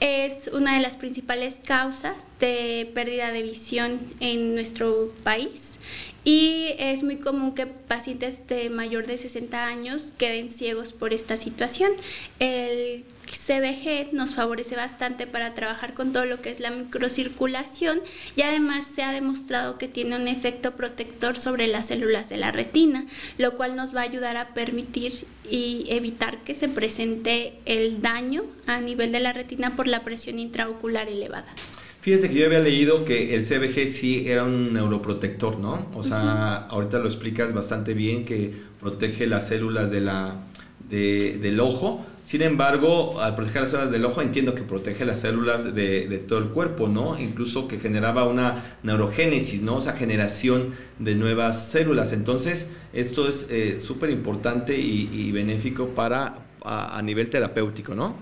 [0.00, 5.78] Es una de las principales causas de pérdida de visión en nuestro país
[6.22, 11.36] y es muy común que pacientes de mayor de 60 años queden ciegos por esta
[11.36, 11.90] situación.
[12.38, 18.00] El CBG nos favorece bastante para trabajar con todo lo que es la microcirculación
[18.36, 22.52] y además se ha demostrado que tiene un efecto protector sobre las células de la
[22.52, 23.06] retina,
[23.38, 28.44] lo cual nos va a ayudar a permitir y evitar que se presente el daño
[28.66, 31.54] a nivel de la retina por la presión intraocular elevada.
[32.00, 35.88] Fíjate que yo había leído que el CBG sí era un neuroprotector, ¿no?
[35.94, 40.47] O sea, ahorita lo explicas bastante bien que protege las células de la,
[40.88, 45.74] del ojo, sin embargo, al proteger las células del ojo, entiendo que protege las células
[45.74, 47.18] de, todo el cuerpo, ¿no?
[47.18, 49.76] Incluso que generaba una neurogénesis, ¿no?
[49.76, 52.12] O sea, generación de nuevas células.
[52.12, 58.14] Entonces, esto es eh, súper importante y, benéfico para a, nivel terapéutico, ¿no?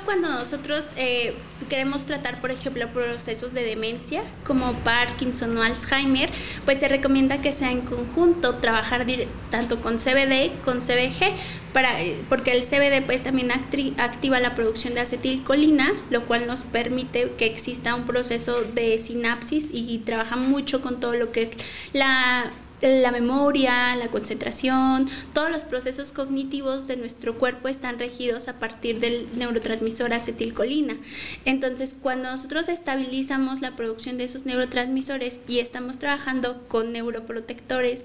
[0.00, 1.34] Cuando nosotros eh,
[1.68, 6.30] queremos tratar, por ejemplo, procesos de demencia como Parkinson o Alzheimer,
[6.64, 9.06] pues se recomienda que sea en conjunto trabajar
[9.50, 11.34] tanto con CBD con CBG,
[11.72, 16.62] para, eh, porque el CBD pues también activa la producción de acetilcolina, lo cual nos
[16.62, 21.50] permite que exista un proceso de sinapsis y trabaja mucho con todo lo que es
[21.92, 22.50] la
[22.82, 28.98] la memoria, la concentración, todos los procesos cognitivos de nuestro cuerpo están regidos a partir
[28.98, 30.96] del neurotransmisor acetilcolina.
[31.44, 38.04] Entonces, cuando nosotros estabilizamos la producción de esos neurotransmisores y estamos trabajando con neuroprotectores,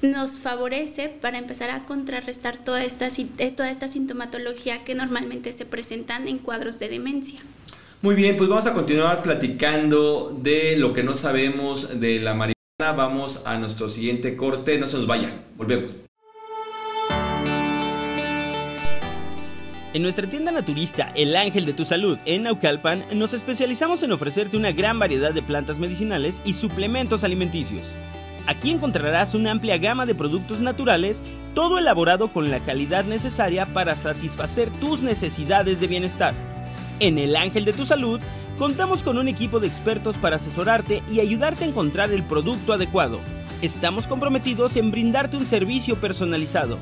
[0.00, 5.64] nos favorece para empezar a contrarrestar toda esta, eh, toda esta sintomatología que normalmente se
[5.64, 7.40] presentan en cuadros de demencia.
[8.02, 12.54] Muy bien, pues vamos a continuar platicando de lo que no sabemos de la marihuana
[12.76, 16.06] Vamos a nuestro siguiente corte, no se nos vaya, volvemos.
[19.92, 24.56] En nuestra tienda naturista El Ángel de tu Salud en Naucalpan nos especializamos en ofrecerte
[24.56, 27.86] una gran variedad de plantas medicinales y suplementos alimenticios.
[28.48, 31.22] Aquí encontrarás una amplia gama de productos naturales,
[31.54, 36.34] todo elaborado con la calidad necesaria para satisfacer tus necesidades de bienestar.
[36.98, 38.20] En El Ángel de tu Salud
[38.58, 43.18] Contamos con un equipo de expertos para asesorarte y ayudarte a encontrar el producto adecuado.
[43.62, 46.78] Estamos comprometidos en brindarte un servicio personalizado.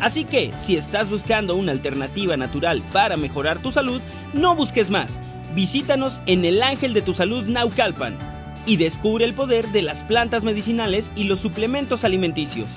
[0.00, 4.02] Así que, si estás buscando una alternativa natural para mejorar tu salud,
[4.34, 5.18] no busques más.
[5.54, 8.18] Visítanos en el Ángel de tu Salud Naucalpan
[8.66, 12.68] y descubre el poder de las plantas medicinales y los suplementos alimenticios.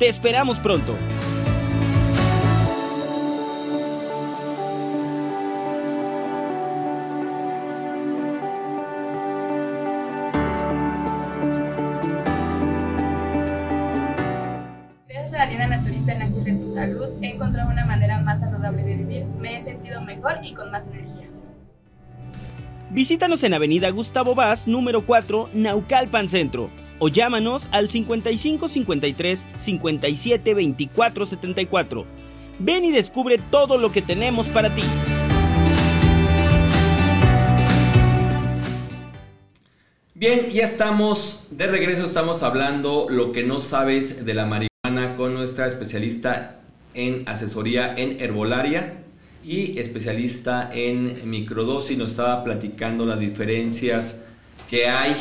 [0.00, 0.96] Te esperamos pronto.
[20.42, 21.28] Y con más energía.
[22.90, 30.54] Visítanos en Avenida Gustavo Vaz, número 4, Naucalpan Centro, o llámanos al 55 53 57
[30.54, 32.06] 24 74.
[32.58, 34.82] Ven y descubre todo lo que tenemos para ti.
[40.14, 45.34] Bien, ya estamos de regreso, estamos hablando lo que no sabes de la marihuana con
[45.34, 46.60] nuestra especialista
[46.94, 49.01] en asesoría en herbolaria,
[49.44, 54.18] y especialista en microdosis, nos estaba platicando las diferencias
[54.70, 55.14] que hay,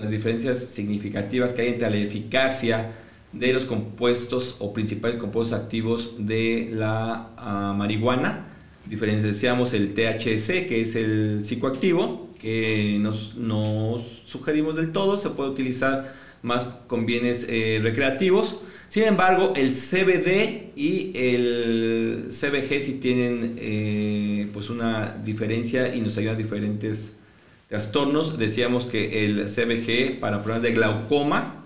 [0.00, 2.92] las diferencias significativas que hay entre la eficacia
[3.32, 8.46] de los compuestos o principales compuestos activos de la ah, marihuana.
[8.86, 15.50] Diferenciamos el THC, que es el psicoactivo, que nos, nos sugerimos del todo, se puede
[15.50, 18.60] utilizar más con bienes eh, recreativos
[18.96, 26.16] sin embargo, el CBD y el CBG sí tienen eh, pues una diferencia y nos
[26.16, 27.12] ayudan a diferentes
[27.68, 28.38] trastornos.
[28.38, 31.62] Decíamos que el CBG para problemas de glaucoma,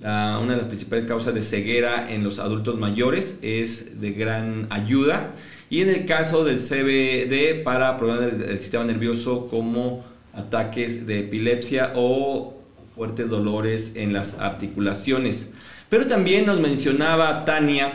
[0.00, 5.34] una de las principales causas de ceguera en los adultos mayores, es de gran ayuda.
[5.70, 11.92] Y en el caso del CBD para problemas del sistema nervioso como ataques de epilepsia
[11.94, 12.56] o
[12.92, 15.52] fuertes dolores en las articulaciones.
[15.92, 17.92] Pero también nos mencionaba Tania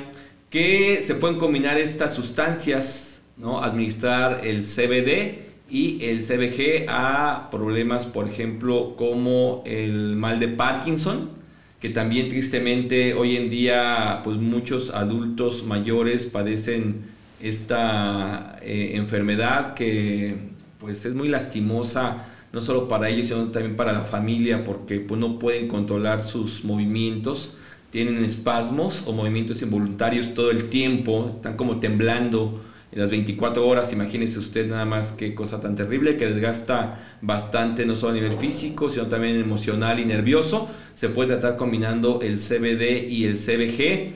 [0.51, 3.63] que se pueden combinar estas sustancias, ¿no?
[3.63, 11.31] Administrar el CBD y el CBG a problemas, por ejemplo, como el mal de Parkinson,
[11.79, 17.01] que también tristemente hoy en día pues muchos adultos mayores padecen
[17.41, 20.35] esta eh, enfermedad que
[20.77, 25.19] pues es muy lastimosa no solo para ellos sino también para la familia porque pues
[25.19, 27.57] no pueden controlar sus movimientos
[27.89, 33.91] tienen espasmos o movimientos involuntarios todo el tiempo están como temblando en las 24 horas,
[33.91, 38.33] imagínese usted nada más qué cosa tan terrible que desgasta bastante no solo a nivel
[38.33, 40.69] físico, sino también emocional y nervioso.
[40.93, 44.13] Se puede tratar combinando el CBD y el CBG.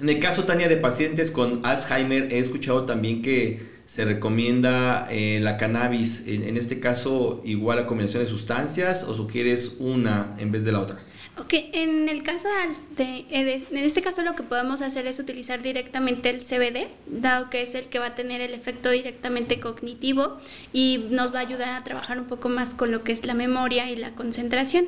[0.00, 5.40] En el caso, Tania, de pacientes con Alzheimer, he escuchado también que se recomienda eh,
[5.42, 6.24] la cannabis.
[6.26, 10.72] En, en este caso, igual a combinación de sustancias o sugieres una en vez de
[10.72, 10.98] la otra.
[11.38, 12.48] Ok, en el caso
[12.98, 17.48] eh, de, en este caso lo que podemos hacer es utilizar directamente el CBD, dado
[17.48, 20.36] que es el que va a tener el efecto directamente cognitivo
[20.72, 23.34] y nos va a ayudar a trabajar un poco más con lo que es la
[23.34, 24.86] memoria y la concentración.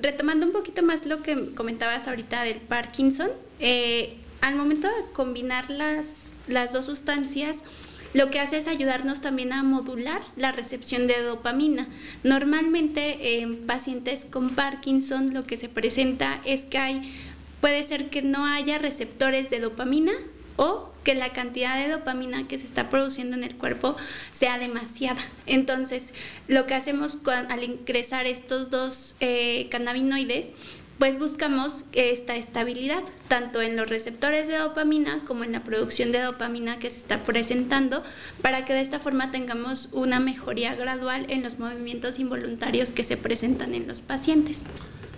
[0.00, 5.70] Retomando un poquito más lo que comentabas ahorita del Parkinson, eh, al momento de combinar
[5.70, 7.64] las, las dos sustancias,
[8.14, 11.88] lo que hace es ayudarnos también a modular la recepción de dopamina.
[12.22, 17.12] Normalmente en pacientes con Parkinson lo que se presenta es que hay,
[17.60, 20.12] puede ser que no haya receptores de dopamina
[20.56, 23.96] o que la cantidad de dopamina que se está produciendo en el cuerpo
[24.30, 25.20] sea demasiada.
[25.46, 26.14] Entonces,
[26.48, 30.52] lo que hacemos al ingresar estos dos eh, cannabinoides
[30.98, 36.20] pues buscamos esta estabilidad, tanto en los receptores de dopamina como en la producción de
[36.20, 38.02] dopamina que se está presentando,
[38.42, 43.16] para que de esta forma tengamos una mejoría gradual en los movimientos involuntarios que se
[43.16, 44.64] presentan en los pacientes.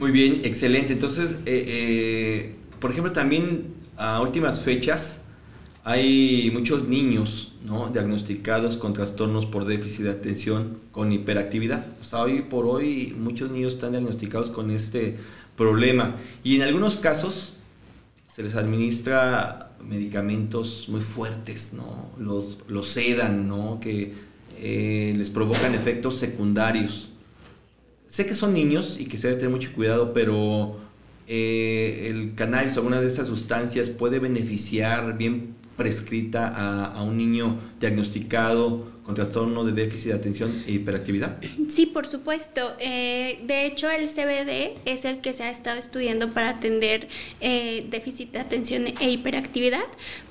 [0.01, 0.93] Muy bien, excelente.
[0.93, 5.23] Entonces, eh, eh, por ejemplo, también a últimas fechas
[5.85, 7.91] hay muchos niños ¿no?
[7.91, 11.87] diagnosticados con trastornos por déficit de atención, con hiperactividad.
[12.01, 15.17] O sea, hoy por hoy muchos niños están diagnosticados con este
[15.57, 16.17] problema.
[16.45, 17.55] Y en algunos casos
[18.29, 22.11] se les administra medicamentos muy fuertes, ¿no?
[22.19, 23.81] Los, los sedan, ¿no?
[23.81, 24.15] Que
[24.59, 27.11] eh, les provocan efectos secundarios.
[28.09, 30.79] Sé que son niños y que se debe tener mucho cuidado, pero
[31.27, 37.59] eh, el cannabis alguna de estas sustancias puede beneficiar bien prescrita a, a un niño
[37.81, 41.39] diagnosticado con trastorno de déficit de atención e hiperactividad?
[41.69, 42.75] Sí, por supuesto.
[42.81, 47.09] Eh, de hecho, el CBD es el que se ha estado estudiando para atender
[47.41, 49.85] eh, déficit de atención e hiperactividad,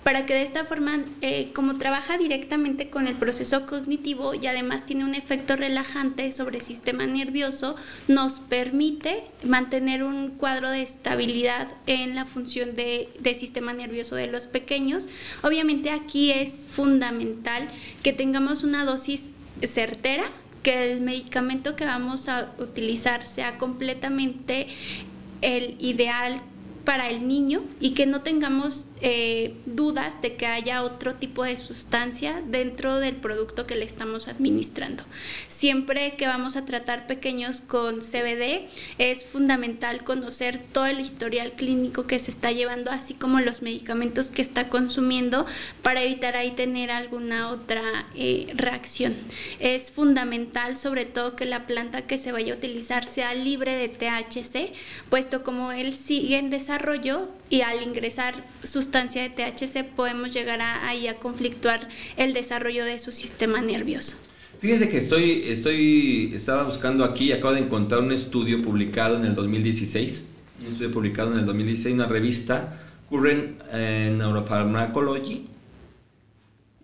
[0.04, 4.86] para que de esta forma, eh, como trabaja directamente con el proceso cognitivo y además
[4.86, 7.78] tiene un efecto relajante sobre el sistema nervioso,
[8.10, 14.28] nos permite mantener un cuadro de estabilidad en la función de, de sistema nervioso de
[14.28, 15.08] los pequeños.
[15.44, 17.70] Obviamente aquí es fundamental
[18.04, 19.30] que tengamos una dosis
[19.64, 20.26] certera,
[20.64, 24.68] que el medicamento que vamos a utilizar sea completamente
[25.42, 26.42] el ideal
[26.84, 31.58] para el niño y que no tengamos eh, dudas de que haya otro tipo de
[31.58, 35.04] sustancia dentro del producto que le estamos administrando.
[35.48, 42.08] Siempre que vamos a tratar pequeños con CBD es fundamental conocer todo el historial clínico
[42.08, 45.46] que se está llevando, así como los medicamentos que está consumiendo
[45.84, 49.14] para evitar ahí tener alguna otra eh, reacción.
[49.60, 53.88] Es fundamental sobre todo que la planta que se vaya a utilizar sea libre de
[53.88, 54.74] THC,
[55.12, 58.34] puesto como él sigue en desarrollo y al ingresar
[58.96, 64.16] sustancia de THC podemos llegar a, ahí a conflictuar el desarrollo de su sistema nervioso.
[64.60, 69.36] Fíjese que estoy, estoy, estaba buscando aquí acabo de encontrar un estudio publicado en el
[69.36, 70.24] 2016,
[70.62, 72.80] un estudio publicado en el 2016 en una revista,
[73.10, 75.46] Current eh, Neuropharmacology,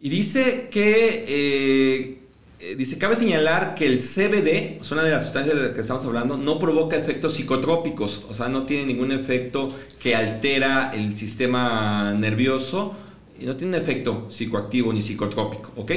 [0.02, 2.21] y dice que eh,
[2.64, 5.82] eh, dice, cabe señalar que el CBD, es una de las sustancias de las que
[5.82, 11.18] estamos hablando, no provoca efectos psicotrópicos, o sea, no tiene ningún efecto que altera el
[11.18, 12.94] sistema nervioso
[13.40, 15.92] y no tiene un efecto psicoactivo ni psicotrópico, ¿ok?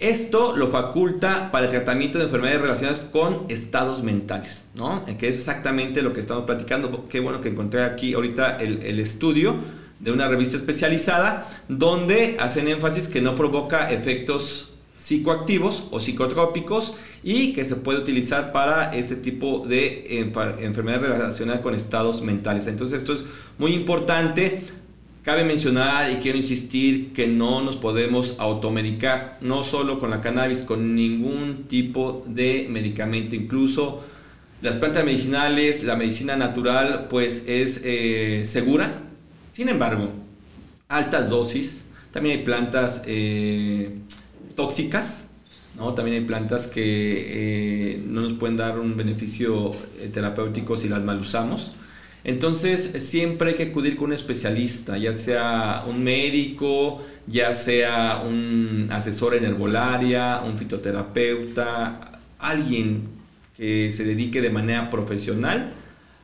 [0.00, 5.04] Esto lo faculta para el tratamiento de enfermedades relacionadas con estados mentales, ¿no?
[5.04, 7.06] Que es exactamente lo que estamos platicando.
[7.08, 9.54] Qué bueno que encontré aquí ahorita el, el estudio
[10.00, 14.73] de una revista especializada donde hacen énfasis que no provoca efectos
[15.04, 21.74] psicoactivos o psicotrópicos y que se puede utilizar para este tipo de enfermedades relacionadas con
[21.74, 22.66] estados mentales.
[22.66, 23.22] Entonces esto es
[23.58, 24.62] muy importante.
[25.22, 30.60] Cabe mencionar y quiero insistir que no nos podemos automedicar, no solo con la cannabis,
[30.60, 34.02] con ningún tipo de medicamento, incluso
[34.62, 39.02] las plantas medicinales, la medicina natural, pues es eh, segura.
[39.50, 40.08] Sin embargo,
[40.88, 43.98] altas dosis, también hay plantas eh,
[44.54, 45.26] tóxicas,
[45.76, 45.94] ¿no?
[45.94, 49.70] También hay plantas que no nos pueden dar un beneficio
[50.12, 51.72] terapéutico si las mal usamos.
[52.26, 58.88] Entonces siempre hay que acudir con un especialista, ya sea un médico, ya sea un
[58.90, 63.02] asesor en herbolaria, un fitoterapeuta, alguien
[63.58, 65.74] que se dedique de manera profesional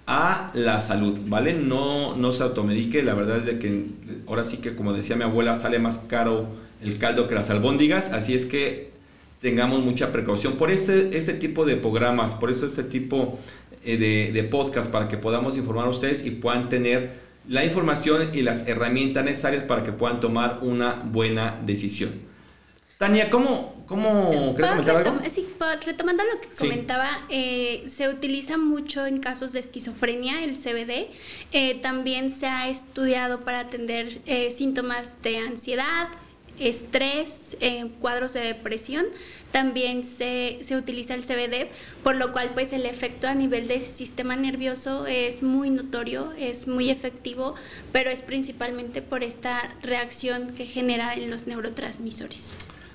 [0.07, 1.53] a la salud, ¿vale?
[1.53, 3.85] No, no se automedique, la verdad es de que
[4.27, 6.49] ahora sí que como decía mi abuela, sale más caro
[6.83, 8.91] el caldo que las albóndigas, así es que
[9.41, 10.55] tengamos mucha precaución.
[10.55, 13.39] Por eso ese tipo de programas, por eso este tipo
[13.85, 18.31] eh, de, de, podcast para que podamos informar a ustedes y puedan tener la información
[18.35, 22.29] y las herramientas necesarias para que puedan tomar una buena decisión.
[22.99, 25.19] Tania, ¿cómo, cómo comentar algo?
[25.31, 25.49] Sí,
[25.87, 31.09] retomando lo que comentaba, eh, se utiliza mucho en casos de esquizofrenia el CBD.
[31.53, 34.21] Eh, también se ha estudiado para atender
[34.51, 36.09] síntomas de ansiedad,
[36.61, 37.57] estrés,
[38.01, 39.07] cuadros de depresión
[39.51, 41.69] también se, se, utiliza el CBD,
[42.05, 46.69] por lo cual pues el efecto a nivel del sistema nervioso es muy notorio, es
[46.69, 47.55] muy efectivo,
[47.93, 52.55] pero es principalmente por esta reacción que genera en los neurotransmisores.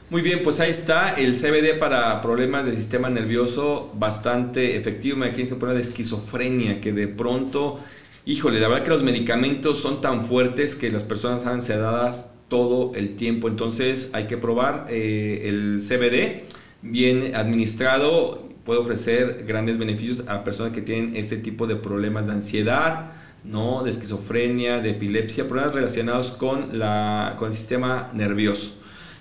[0.09, 5.17] Muy bien, pues ahí está el CBD para problemas del sistema nervioso, bastante efectivo.
[5.17, 7.79] Me imagino se de esquizofrenia, que de pronto,
[8.23, 12.93] híjole, la verdad que los medicamentos son tan fuertes que las personas están sedadas todo
[12.95, 13.49] el tiempo.
[13.49, 16.45] Entonces hay que probar eh, el CBD
[16.81, 22.33] bien administrado puede ofrecer grandes beneficios a personas que tienen este tipo de problemas de
[22.33, 23.11] ansiedad,
[23.43, 23.83] ¿no?
[23.83, 28.71] de esquizofrenia, de epilepsia, problemas relacionados con, la, con el sistema nervioso.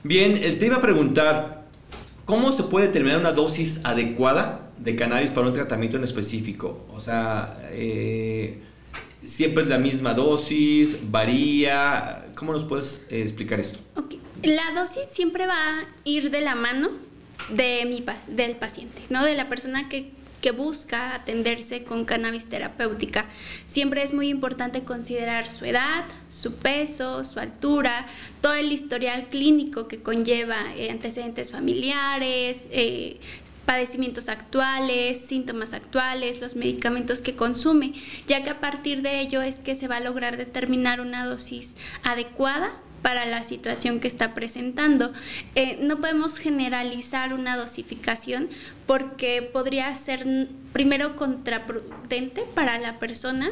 [0.03, 1.65] Bien, te iba a preguntar,
[2.25, 6.87] ¿cómo se puede determinar una dosis adecuada de cannabis para un tratamiento en específico?
[6.95, 8.61] O sea, eh,
[9.25, 12.27] siempre es la misma dosis, varía.
[12.35, 13.79] ¿Cómo nos puedes eh, explicar esto?
[14.43, 16.91] La dosis siempre va a ir de la mano
[17.49, 19.25] de mi, del paciente, ¿no?
[19.25, 20.11] De la persona que,
[20.41, 23.25] que busca atenderse con cannabis terapéutica.
[23.67, 28.07] Siempre es muy importante considerar su edad, su peso, su altura,
[28.43, 33.19] todo el historial clínico que conlleva eh, antecedentes familiares, eh,
[33.65, 37.95] padecimientos actuales, síntomas actuales, los medicamentos que consume,
[38.27, 41.75] ya que a partir de ello es que se va a lograr determinar una dosis
[42.03, 42.73] adecuada
[43.05, 45.13] para la situación que está presentando.
[45.57, 48.49] Eh, no podemos generalizar una dosificación
[48.87, 53.51] porque podría ser primero contraprudente para la persona,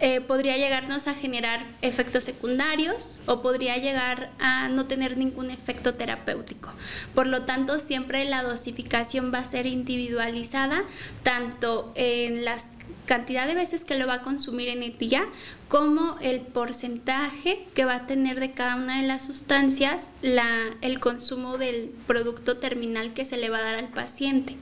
[0.00, 5.94] eh, podría llegarnos a generar efectos secundarios o podría llegar a no tener ningún efecto
[5.94, 6.70] terapéutico.
[7.14, 10.84] Por lo tanto, siempre la dosificación va a ser individualizada
[11.22, 12.70] tanto en las
[13.10, 15.26] cantidad de veces que lo va a consumir en el día,
[15.66, 20.46] como el porcentaje que va a tener de cada una de las sustancias la,
[20.80, 24.54] el consumo del producto terminal que se le va a dar al paciente.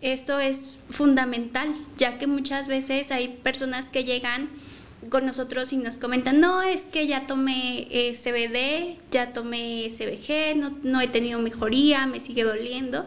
[0.00, 4.48] Eso es fundamental, ya que muchas veces hay personas que llegan
[5.10, 10.56] con nosotros y nos comentan, no, es que ya tomé eh, CBD, ya tomé CBG,
[10.56, 13.06] no, no he tenido mejoría, me sigue doliendo,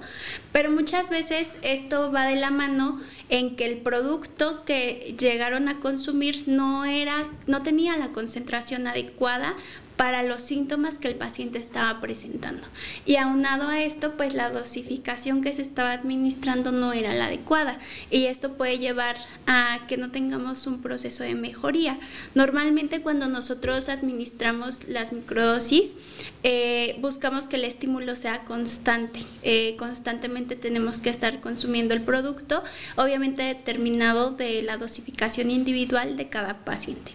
[0.52, 5.80] pero muchas veces esto va de la mano en que el producto que llegaron a
[5.80, 9.56] consumir no era, no tenía la concentración adecuada
[9.98, 12.68] para los síntomas que el paciente estaba presentando.
[13.06, 17.80] Y aunado a esto, pues la dosificación que se estaba administrando no era la adecuada
[18.10, 19.18] y esto puede llevar
[19.48, 22.00] a que no tengamos un proceso de mejoría.
[22.34, 25.96] Normalmente cuando nosotros administramos las microdosis,
[26.44, 29.22] eh, buscamos que el estímulo sea constante.
[29.44, 32.64] Eh, constantemente tenemos que estar consumiendo el producto,
[32.96, 37.12] obviamente determinado de la dosificación individual de cada paciente.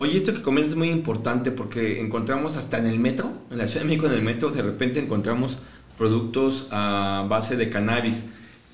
[0.00, 3.66] Oye, esto que comentas es muy importante porque encontramos hasta en el metro, en la
[3.66, 5.58] Ciudad de México, en el metro, de repente encontramos
[5.96, 8.22] productos a base de cannabis.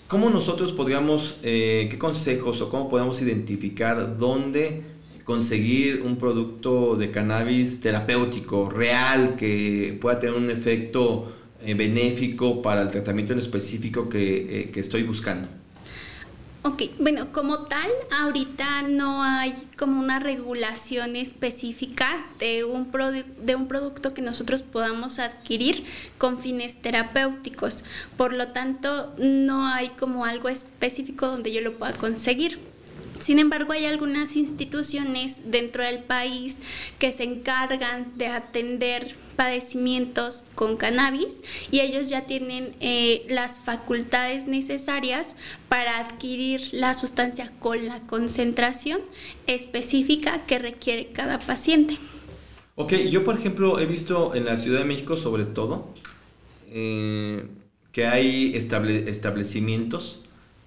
[0.07, 4.83] ¿Cómo nosotros podríamos, eh, qué consejos o cómo podemos identificar dónde
[5.25, 11.33] conseguir un producto de cannabis terapéutico, real, que pueda tener un efecto
[11.65, 15.49] eh, benéfico para el tratamiento en específico que, eh, que estoy buscando?
[16.67, 22.91] Ok, bueno, como tal, ahorita no hay como una regulación específica de un,
[23.43, 25.85] de un producto que nosotros podamos adquirir
[26.17, 27.85] con fines terapéuticos.
[28.17, 32.74] Por lo tanto, no hay como algo específico donde yo lo pueda conseguir.
[33.25, 36.59] Sin embargo, hay algunas instituciones dentro del país
[36.99, 44.47] que se encargan de atender padecimientos con cannabis y ellos ya tienen eh, las facultades
[44.47, 45.37] necesarias
[45.71, 49.01] para adquirir la sustancia con la concentración
[49.47, 51.97] específica que requiere cada paciente.
[52.75, 55.95] Ok, yo por ejemplo he visto en la Ciudad de México sobre todo
[56.69, 57.47] eh,
[57.91, 60.21] que hay establecimientos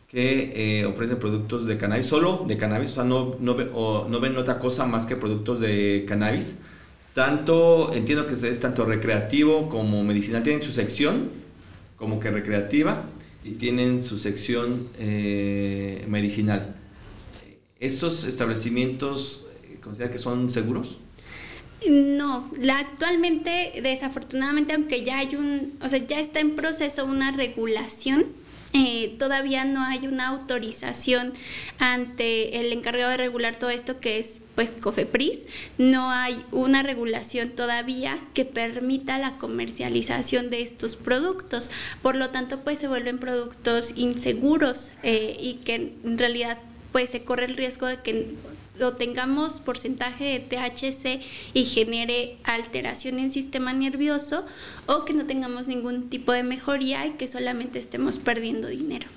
[0.08, 3.55] que eh, ofrecen productos de cannabis, solo de cannabis, o sea, no, no,
[4.20, 6.55] ven otra cosa más que productos de cannabis.
[7.14, 11.30] Tanto, entiendo que es tanto recreativo como medicinal, tienen su sección
[11.97, 13.03] como que recreativa
[13.43, 16.76] y tienen su sección eh, medicinal.
[17.80, 20.99] ¿Estos establecimientos eh, considera que son seguros?
[21.89, 27.32] No, la, actualmente desafortunadamente aunque ya hay un, o sea, ya está en proceso una
[27.32, 28.26] regulación
[28.74, 31.34] eh, todavía no hay una autorización
[31.80, 35.45] ante el encargado de regular todo esto que es pues COFEPRIS,
[35.78, 41.70] no hay una regulación todavía que permita la comercialización de estos productos,
[42.01, 46.57] por lo tanto pues se vuelven productos inseguros eh, y que en realidad
[46.91, 48.36] pues se corre el riesgo de que
[48.97, 51.21] tengamos porcentaje de THC
[51.53, 54.45] y genere alteración en sistema nervioso
[54.86, 59.07] o que no tengamos ningún tipo de mejoría y que solamente estemos perdiendo dinero.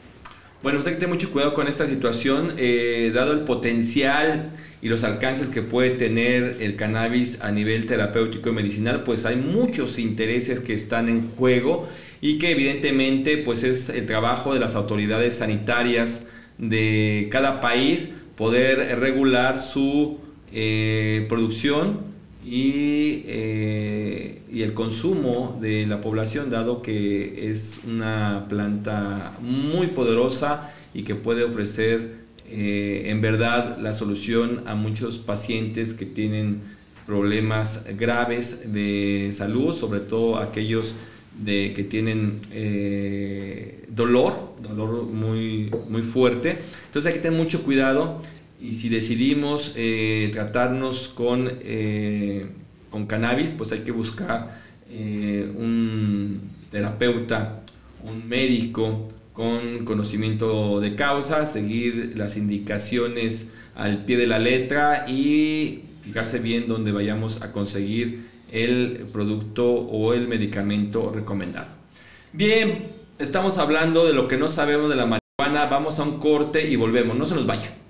[0.63, 4.51] Bueno, pues hay que tener mucho cuidado con esta situación, eh, dado el potencial
[4.83, 9.37] y los alcances que puede tener el cannabis a nivel terapéutico y medicinal, pues hay
[9.37, 11.89] muchos intereses que están en juego
[12.21, 16.27] y que evidentemente pues es el trabajo de las autoridades sanitarias
[16.59, 18.11] de cada país
[18.41, 20.17] poder regular su
[20.51, 21.99] eh, producción
[22.43, 30.73] y, eh, y, el consumo de la población, dado que es una planta muy poderosa
[30.95, 32.15] y que puede ofrecer
[32.49, 36.63] eh, en verdad la solución a muchos pacientes que tienen
[37.07, 40.97] problemas graves de salud, sobre todo aquellos
[41.41, 46.59] de, que tienen eh, dolor, dolor muy, muy fuerte.
[46.87, 48.23] Entonces hay que tener mucho cuidado
[48.61, 52.47] y si decidimos eh, tratarnos con, eh,
[52.91, 57.63] con cannabis, pues hay que buscar un terapeuta,
[58.03, 65.85] un médico con conocimiento de causa, seguir las indicaciones al pie de la letra y
[66.03, 71.69] fijarse bien dónde vayamos a conseguir el producto o el medicamento recomendado.
[72.33, 72.89] Bien,
[73.19, 75.67] estamos hablando de lo que no sabemos de la marihuana.
[75.67, 77.17] Vamos a un corte y volvemos.
[77.17, 77.81] No se nos vayan.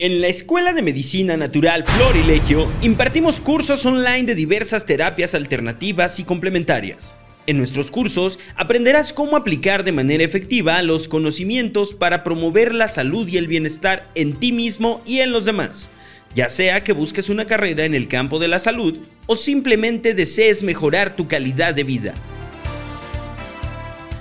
[0.00, 6.24] En la Escuela de Medicina Natural Florilegio impartimos cursos online de diversas terapias alternativas y
[6.24, 7.14] complementarias.
[7.46, 13.28] En nuestros cursos aprenderás cómo aplicar de manera efectiva los conocimientos para promover la salud
[13.28, 15.90] y el bienestar en ti mismo y en los demás
[16.34, 20.62] ya sea que busques una carrera en el campo de la salud o simplemente desees
[20.62, 22.14] mejorar tu calidad de vida.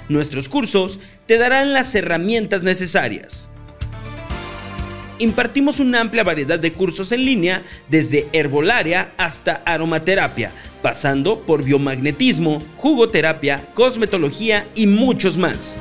[0.09, 3.49] Nuestros cursos te darán las herramientas necesarias.
[5.19, 10.51] Impartimos una amplia variedad de cursos en línea, desde herbolaria hasta aromaterapia,
[10.81, 15.77] pasando por biomagnetismo, jugoterapia, cosmetología y muchos más.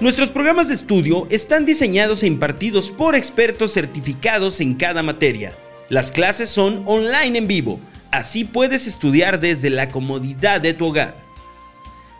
[0.00, 5.52] Nuestros programas de estudio están diseñados e impartidos por expertos certificados en cada materia.
[5.90, 7.78] Las clases son online en vivo,
[8.10, 11.14] así puedes estudiar desde la comodidad de tu hogar.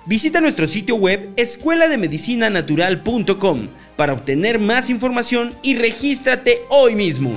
[0.04, 7.32] Visita nuestro sitio web escuelademedicinanatural.com para obtener más información y regístrate hoy mismo.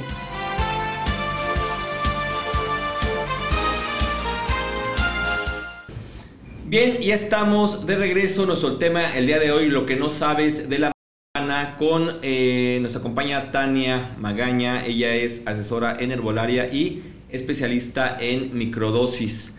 [6.73, 8.47] Bien, ya estamos de regreso.
[8.47, 10.91] Nuestro tema el día de hoy, lo que no sabes de la
[11.35, 14.83] marihuana, con eh, nos acompaña Tania Magaña.
[14.83, 19.53] Ella es asesora en herbolaria y especialista en microdosis.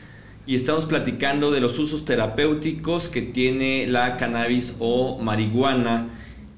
[0.45, 6.09] Y estamos platicando de los usos terapéuticos que tiene la cannabis o marihuana.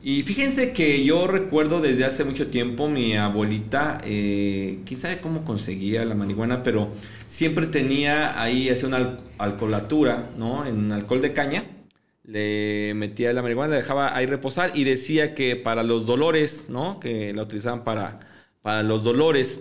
[0.03, 5.45] Y fíjense que yo recuerdo desde hace mucho tiempo mi abuelita, eh, quién sabe cómo
[5.45, 6.93] conseguía la marihuana, pero
[7.27, 10.65] siempre tenía ahí, hacía una alcoholatura, ¿no?
[10.65, 11.65] En alcohol de caña,
[12.25, 17.01] le metía la marihuana, la dejaba ahí reposar y decía que para los dolores, ¿no?
[17.01, 18.21] Que la utilizaban para,
[18.63, 19.61] para los dolores.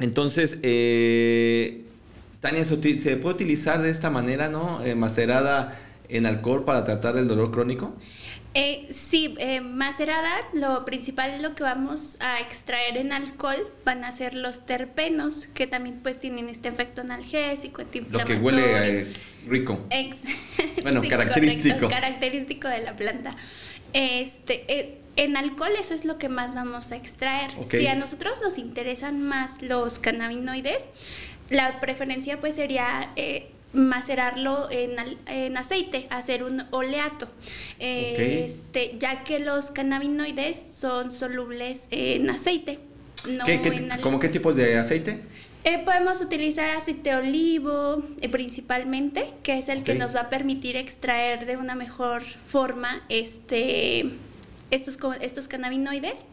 [0.00, 1.84] Entonces, eh,
[2.40, 4.82] Tania, ¿se puede utilizar de esta manera, ¿no?
[4.82, 7.94] Eh, macerada en alcohol para tratar el dolor crónico?
[8.54, 14.12] Eh, sí, eh, macerada, lo principal lo que vamos a extraer en alcohol van a
[14.12, 19.12] ser los terpenos, que también pues tienen este efecto analgésico, Lo que huele eh,
[19.48, 19.80] rico.
[20.82, 21.88] bueno, característico.
[21.88, 23.34] característico de la planta.
[23.94, 27.52] Este, eh, en alcohol eso es lo que más vamos a extraer.
[27.66, 30.90] Si a nosotros nos interesan más los cannabinoides,
[31.48, 33.12] la preferencia pues sería
[33.72, 34.92] macerarlo en,
[35.26, 37.28] en, aceite, hacer un oleato,
[37.78, 42.78] este, ya que los cannabinoides son solubles en aceite.
[43.28, 43.60] No ¿Qué,
[44.00, 45.22] ¿Cómo qué tipos de aceite?
[45.64, 50.76] Eh, podemos utilizar aceite olivo eh, principalmente, que es el que nos va a permitir
[50.76, 54.10] extraer de una mejor forma este,
[54.72, 56.24] estos, estos cannabinoides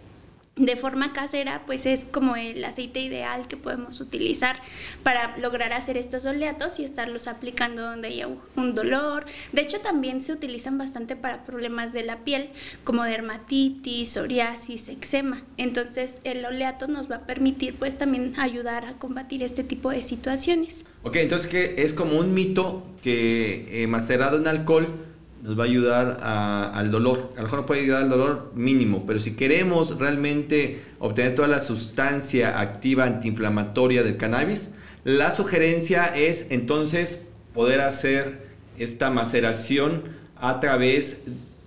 [0.60, 4.62] de forma casera, pues es como el aceite ideal que podemos utilizar
[5.03, 9.26] para lograr hacer estos oleatos y estarlos aplicando donde haya un dolor.
[9.53, 12.49] De hecho, también se utilizan bastante para problemas de la piel,
[12.84, 15.43] como dermatitis, psoriasis, eczema.
[15.57, 20.01] Entonces, el oleato nos va a permitir pues también ayudar a combatir este tipo de
[20.01, 20.86] situaciones.
[21.03, 25.09] Ok, entonces que es como un mito que eh, macerado en alcohol
[25.42, 27.30] nos va a ayudar al dolor.
[27.34, 31.48] A lo mejor no puede ayudar al dolor mínimo, pero si queremos realmente obtener toda
[31.48, 34.70] la sustancia activa antiinflamatoria del cannabis,
[35.04, 37.24] la sugerencia es entonces
[37.54, 40.04] poder hacer esta maceración
[40.36, 41.24] a través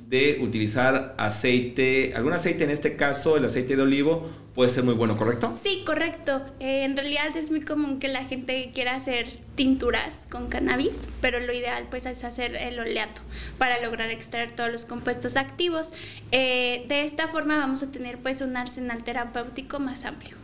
[0.08, 4.94] de utilizar aceite, algún aceite en este caso, el aceite de olivo, puede ser muy
[4.94, 5.52] bueno, ¿correcto?
[5.60, 6.42] Sí, correcto.
[6.60, 11.40] Eh, en realidad es muy común que la gente quiera hacer tinturas con cannabis, pero
[11.40, 13.22] lo ideal pues es hacer el oleato
[13.58, 15.92] para lograr extraer todos los compuestos activos.
[16.32, 20.36] Eh, de esta forma vamos a tener pues un arsenal terapéutico más amplio.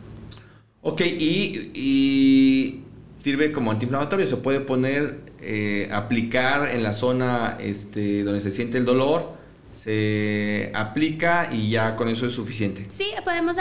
[0.81, 2.81] Ok, y,
[3.19, 8.77] sirve como antiinflamatorio, se puede poner, eh, aplicar en la zona este, donde se siente
[8.77, 9.37] el dolor
[9.73, 12.85] se aplica y ya con eso es suficiente.
[12.89, 13.55] Sí, podemos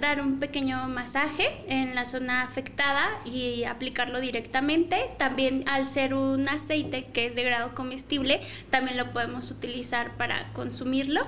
[0.00, 5.10] dar un pequeño masaje en la zona afectada y aplicarlo directamente.
[5.18, 8.40] También al ser un aceite que es de grado comestible,
[8.70, 11.22] también lo podemos utilizar para consumirlo.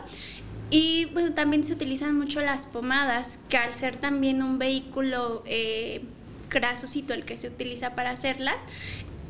[0.70, 6.02] Y bueno, también se utilizan mucho las pomadas, que al ser también un vehículo eh,
[6.48, 8.62] grasosito el que se utiliza para hacerlas,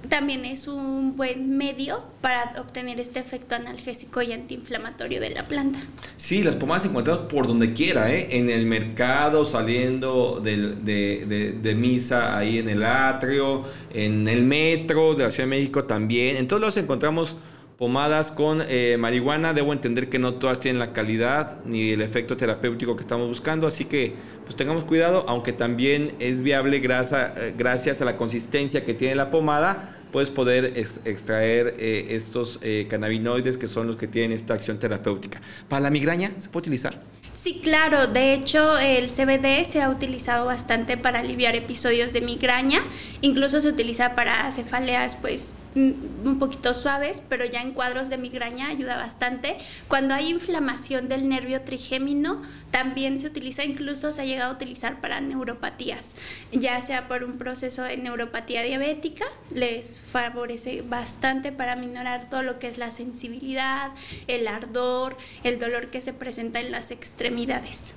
[0.08, 5.80] también es un buen medio para obtener este efecto analgésico y antiinflamatorio de la planta.
[6.16, 8.28] Sí, las pomadas encuentran por donde quiera, ¿eh?
[8.38, 15.30] en el mercado, saliendo de, misa ahí en el atrio, en el metro de la
[15.30, 16.36] Ciudad de México también.
[16.36, 17.36] En todos los encontramos
[17.82, 19.54] pomadas con eh, marihuana.
[19.54, 23.66] Debo entender que no todas tienen la calidad ni el efecto terapéutico que estamos buscando,
[23.66, 24.14] así que
[24.44, 29.30] pues tengamos cuidado, aunque también es viable eh, gracias a la consistencia que tiene la
[29.30, 35.40] pomada, puedes poder extraer eh, estos cannabinoides que son los que tienen esta acción terapéutica.
[35.68, 37.00] Para la migraña se puede utilizar.
[37.34, 38.06] Sí, claro.
[38.06, 42.84] De hecho, el CBD se ha utilizado bastante para aliviar episodios de migraña.
[43.22, 48.68] Incluso se utiliza para cefaleas, pues, un poquito suaves, pero ya en cuadros de migraña
[48.68, 49.56] ayuda bastante.
[49.88, 55.00] Cuando hay inflamación del nervio trigémino, también se utiliza, incluso se ha llegado a utilizar
[55.00, 56.16] para neuropatías,
[56.52, 62.58] ya sea por un proceso de neuropatía diabética, les favorece bastante para minorar todo lo
[62.58, 63.92] que es la sensibilidad,
[64.26, 67.94] el ardor, el dolor que se presenta en las extremidades.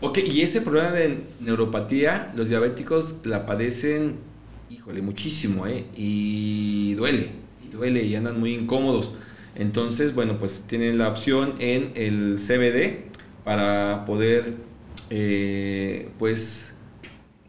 [0.00, 4.18] Ok, y ese problema de neuropatía, los diabéticos la padecen
[4.86, 5.84] híjole, muchísimo, ¿eh?
[5.96, 7.30] Y duele,
[7.64, 9.12] y duele y andan muy incómodos.
[9.56, 13.10] Entonces, bueno, pues tienen la opción en el CBD
[13.42, 14.54] para poder,
[15.10, 16.72] eh, pues,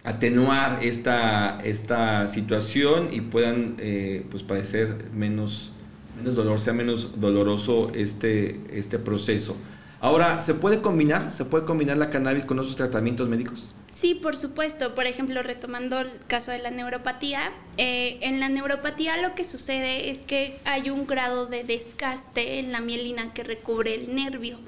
[0.04, 5.74] atenuar esta, esta situación y puedan, eh, pues, padecer menos,
[6.18, 9.56] menos dolor, sea menos doloroso este, este proceso.
[10.00, 11.32] Ahora, ¿se puede combinar?
[11.32, 13.76] ¿Se puede combinar la cannabis con otros tratamientos médicos?
[13.98, 14.94] Sí, por supuesto.
[14.94, 20.12] Por ejemplo, retomando el caso de la neuropatía, eh, en la neuropatía lo que sucede
[20.12, 24.60] es que hay un grado de desgaste en la mielina que recubre el nervio.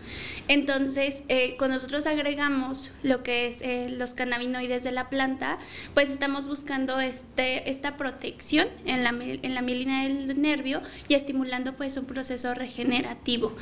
[0.47, 5.59] Entonces, eh, cuando nosotros agregamos lo que es eh, los cannabinoides de la planta,
[5.93, 11.73] pues estamos buscando este, esta protección en la, en la mielina del nervio y estimulando
[11.73, 13.55] pues un proceso regenerativo.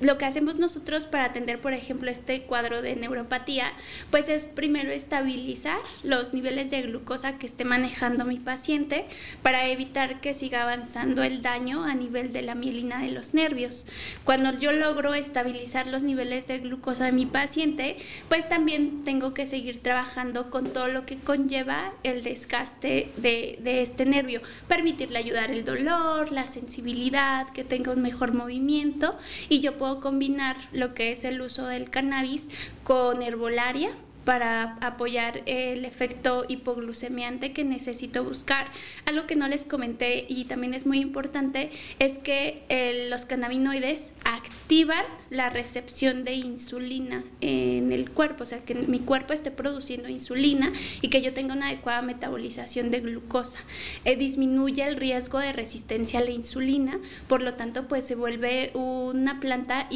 [0.00, 3.72] lo que hacemos nosotros para atender, por ejemplo, este cuadro de neuropatía,
[4.10, 9.06] pues es primero estabilizar los niveles de glucosa que esté manejando mi paciente
[9.42, 13.86] para evitar que siga avanzando el daño a nivel de la mielina de los nervios.
[14.24, 17.96] Cuando yo logro estabilizar los niveles de glucosa de mi paciente,
[18.28, 23.82] pues también tengo que seguir trabajando con todo lo que conlleva el desgaste de, de
[23.82, 29.16] este nervio, permitirle ayudar el dolor, la sensibilidad, que tenga un mejor movimiento
[29.48, 32.48] y yo puedo combinar lo que es el uso del cannabis
[32.84, 33.90] con herbolaria
[34.24, 38.66] para apoyar el efecto hipoglucemiante que necesito buscar.
[39.06, 42.62] Algo que no les comenté y también es muy importante es que
[43.10, 49.32] los cannabinoides activan la recepción de insulina en el cuerpo, o sea, que mi cuerpo
[49.32, 53.58] esté produciendo insulina y que yo tenga una adecuada metabolización de glucosa.
[54.04, 56.98] Eh, disminuye el riesgo de resistencia a la insulina,
[57.28, 59.88] por lo tanto, pues se vuelve una planta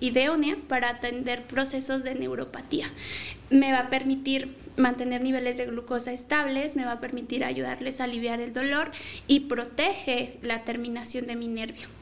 [0.00, 2.90] ideónea para atender procesos de neuropatía
[3.50, 8.04] me va a permitir mantener niveles de glucosa estables, me va a permitir ayudarles a
[8.04, 8.92] aliviar el dolor
[9.26, 11.97] y protege la terminación de mi nervio.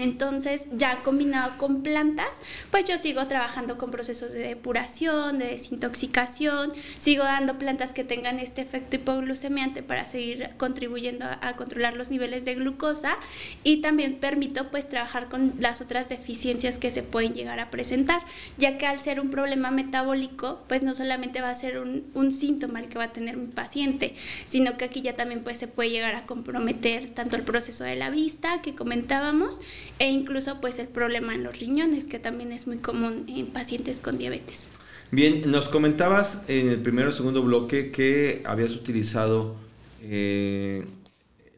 [0.00, 2.38] Entonces, ya combinado con plantas,
[2.70, 8.38] pues yo sigo trabajando con procesos de depuración, de desintoxicación, sigo dando plantas que tengan
[8.38, 13.18] este efecto hipoglucemiante para seguir contribuyendo a, controlar los niveles de glucosa
[13.62, 18.22] y también permito pues trabajar con las otras deficiencias que se pueden llegar a presentar,
[18.56, 22.32] ya que al ser un problema metabólico, pues no solamente va a ser un, un
[22.32, 24.14] síntoma el que va a tener mi paciente,
[24.46, 27.96] sino que aquí ya también pues se puede llegar a comprometer tanto el proceso de
[27.96, 29.60] la vista que comentábamos,
[30.00, 34.00] e incluso pues el problema en los riñones, que también es muy común en pacientes
[34.00, 34.68] con diabetes.
[35.12, 39.56] Bien, nos comentabas en el primero o segundo bloque que habías utilizado
[40.02, 40.86] eh,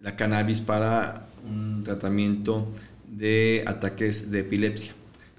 [0.00, 2.66] la cannabis para un tratamiento
[3.06, 4.92] de ataques de epilepsia.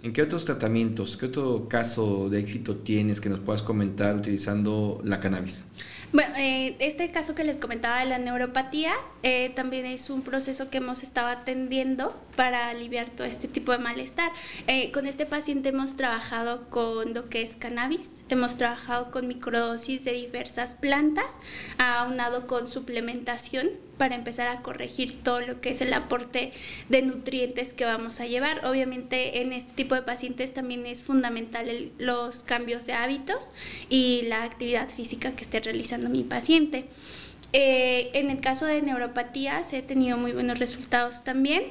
[0.04, 5.00] ¿En qué otros tratamientos, qué otro caso de éxito tienes que nos puedas comentar utilizando
[5.06, 5.64] la cannabis?
[6.12, 8.92] Bueno, eh, este caso que les comentaba de la neuropatía
[9.24, 13.78] eh, también es un proceso que hemos estado atendiendo para aliviar todo este tipo de
[13.78, 14.32] malestar.
[14.68, 20.04] Eh, con este paciente hemos trabajado con lo que es cannabis, hemos trabajado con microdosis
[20.04, 21.38] de diversas plantas,
[21.78, 26.52] aunado con suplementación para empezar a corregir todo lo que es el aporte
[26.90, 28.66] de nutrientes que vamos a llevar.
[28.66, 33.50] Obviamente en este tipo de pacientes también es fundamental los cambios de hábitos
[33.90, 36.86] y la actividad física que esté realizando mi paciente.
[37.56, 41.62] Eh, en el caso de neuropatías he tenido muy buenos resultados también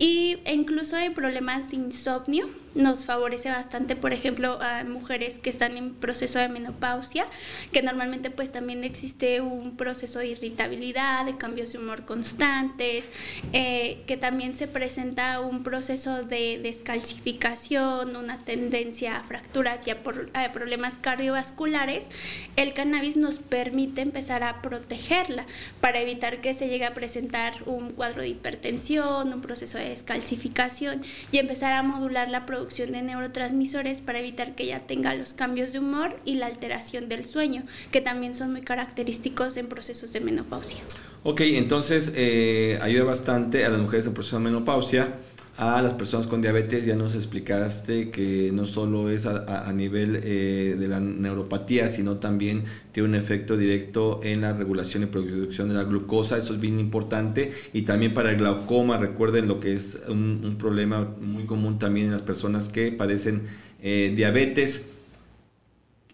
[0.00, 5.76] y, incluso en problemas de insomnio nos favorece bastante, por ejemplo, a mujeres que están
[5.76, 7.26] en proceso de menopausia,
[7.72, 13.10] que normalmente pues también existe un proceso de irritabilidad, de cambios de humor constantes,
[13.52, 19.98] eh, que también se presenta un proceso de descalcificación, una tendencia a fracturas y a,
[20.34, 22.08] a problemas cardiovasculares,
[22.56, 25.46] el cannabis nos permite empezar a protegerla
[25.80, 31.02] para evitar que se llegue a presentar un cuadro de hipertensión, un proceso de descalcificación
[31.32, 32.59] y empezar a modular la producción
[32.92, 37.24] de neurotransmisores para evitar que ella tenga los cambios de humor y la alteración del
[37.24, 40.80] sueño, que también son muy característicos en procesos de menopausia.
[41.22, 45.14] Ok, entonces eh, ayuda bastante a las mujeres en proceso de menopausia
[45.60, 50.74] a las personas con diabetes ya nos explicaste que no solo es a, nivel eh,
[50.78, 55.74] de la neuropatía, sino también tiene un efecto directo en la regulación y producción de
[55.74, 59.98] la glucosa, eso es bien importante, y también para el glaucoma, recuerden lo que es
[60.08, 63.42] un, problema muy común también en las personas que padecen
[63.82, 64.86] eh, diabetes.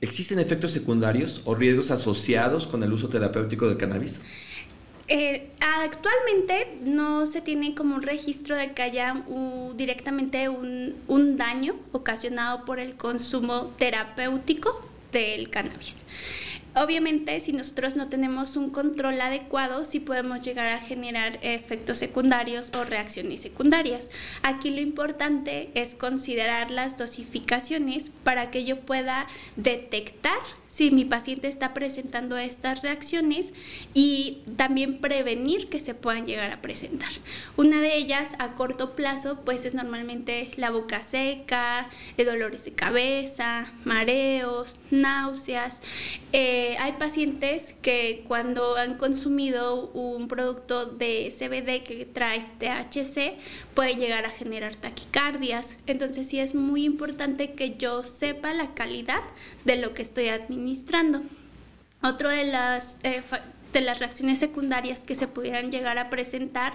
[0.01, 4.25] ¿Existen efectos secundarios o riesgos asociados con el uso terapéutico del cannabis?
[5.09, 9.23] Eh, actualmente no se tiene como un registro de que haya
[9.77, 16.05] directamente un, un daño ocasionado por el consumo terapéutico del cannabis.
[16.79, 22.71] Obviamente, si nosotros no tenemos un control adecuado, sí podemos llegar a generar efectos secundarios
[22.75, 24.11] o reacciones secundarias.
[24.43, 29.27] Aquí lo importante es considerar las dosificaciones para que yo pueda
[29.57, 30.37] detectar
[30.77, 33.55] si mi paciente está presentando estas reacciones
[33.95, 37.09] y también prevenir que se puedan llegar a presentar.
[37.57, 43.73] Una de ellas a corto plazo pues es normalmente la boca seca, dolores de cabeza,
[43.87, 45.81] mareos, náuseas.
[46.35, 53.39] Eh, hay pacientes que cuando han consumido un producto de CBD que trae THC
[53.73, 55.79] pueden llegar a generar taquicardias.
[55.87, 59.23] Entonces sí es muy importante que yo sepa la calidad
[59.65, 60.66] de lo que estoy administrando
[62.03, 63.23] otro de las, eh,
[63.73, 66.75] de las reacciones secundarias que se pudieran llegar a presentar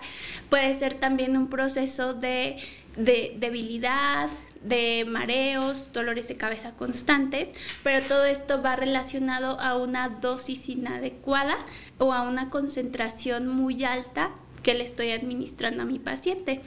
[0.49, 2.57] puede ser también un proceso de,
[2.95, 4.29] debilidad,
[4.61, 7.49] de mareos, dolores de cabeza constantes,
[7.83, 11.57] pero todo esto va relacionado a una dosis inadecuada
[11.97, 14.31] o a una concentración muy alta
[14.63, 16.61] que le estoy administrando a mi paciente.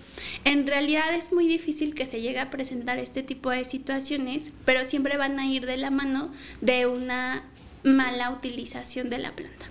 [0.44, 4.84] En realidad es muy difícil que se llegue a presentar este tipo de situaciones, pero
[4.84, 7.44] siempre van a ir de la mano de una
[7.82, 9.66] mala utilización de la planta.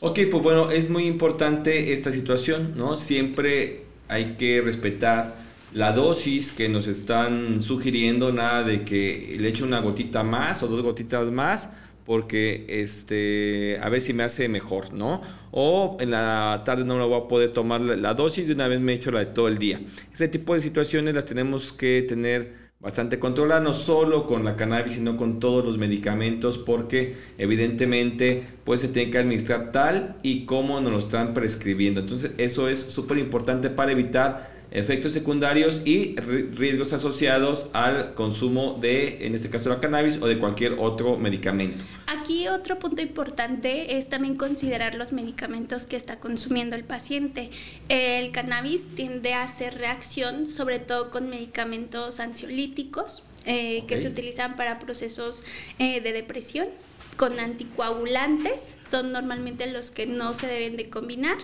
[0.00, 2.96] Ok, pues bueno, es muy importante esta situación, ¿no?
[2.96, 5.34] Siempre hay que respetar
[5.72, 10.68] la dosis que nos están sugiriendo, nada de que le eche una gotita más o
[10.68, 11.70] dos gotitas más,
[12.08, 15.20] porque este, a ver si me hace mejor, ¿no?
[15.50, 18.80] O en la tarde no me voy a poder tomar la dosis, de una vez
[18.80, 19.82] me he hecho la de todo el día.
[20.10, 24.94] Ese tipo de situaciones las tenemos que tener bastante controladas, no solo con la cannabis,
[24.94, 30.80] sino con todos los medicamentos, porque evidentemente pues se tiene que administrar tal y como
[30.80, 32.00] nos lo están prescribiendo.
[32.00, 39.26] Entonces eso es súper importante para evitar efectos secundarios y riesgos asociados al consumo de,
[39.26, 41.84] en este caso, la cannabis o de cualquier otro medicamento.
[42.06, 47.50] Aquí otro punto importante es también considerar los medicamentos que está consumiendo el paciente.
[47.88, 54.56] El cannabis tiende a hacer reacción, sobre todo con medicamentos ansiolíticos eh, que se utilizan
[54.56, 55.42] para procesos
[55.78, 56.68] eh, de depresión
[57.16, 61.36] con anticoagulantes, son normalmente los que no se deben de combinar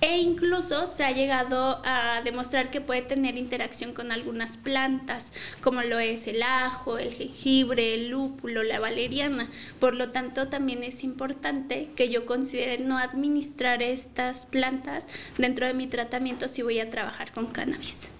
[0.00, 5.82] e incluso se ha llegado a demostrar que puede tener interacción con algunas plantas, como
[5.82, 9.50] lo es el ajo, el jengibre, el lúpulo, la valeriana.
[9.78, 15.74] Por lo tanto, también es importante que yo considere no administrar estas plantas dentro de
[15.74, 18.10] mi tratamiento si voy a trabajar con cannabis.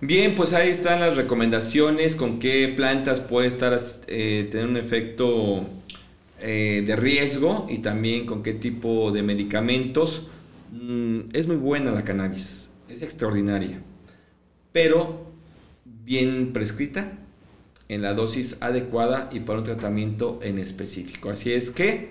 [0.00, 3.78] Bien, pues ahí están las recomendaciones con qué plantas puede estar
[4.08, 5.66] eh, tener un efecto
[6.40, 10.26] eh, de riesgo y también con qué tipo de medicamentos.
[10.76, 13.80] Mm, es muy buena la cannabis, es extraordinaria,
[14.72, 15.26] pero
[15.84, 17.12] bien prescrita,
[17.88, 21.30] en la dosis adecuada y para un tratamiento en específico.
[21.30, 22.10] Así es que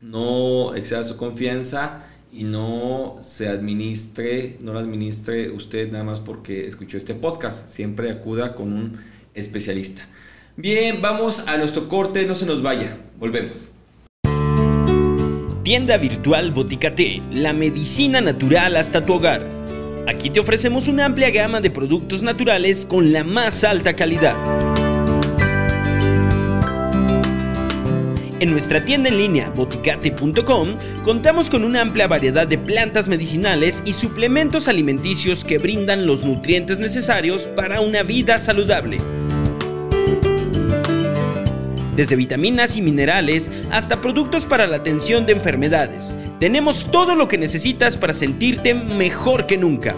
[0.00, 6.66] no exceda su confianza y no se administre, no la administre usted nada más porque
[6.66, 7.68] escuchó este podcast.
[7.68, 8.98] Siempre acuda con un
[9.34, 10.02] especialista.
[10.56, 13.70] Bien, vamos a nuestro corte, no se nos vaya, volvemos.
[15.68, 19.42] Tienda virtual Boticate, la medicina natural hasta tu hogar.
[20.06, 24.34] Aquí te ofrecemos una amplia gama de productos naturales con la más alta calidad.
[28.40, 33.92] En nuestra tienda en línea boticate.com contamos con una amplia variedad de plantas medicinales y
[33.92, 39.00] suplementos alimenticios que brindan los nutrientes necesarios para una vida saludable
[41.98, 46.14] desde vitaminas y minerales hasta productos para la atención de enfermedades.
[46.38, 49.96] Tenemos todo lo que necesitas para sentirte mejor que nunca.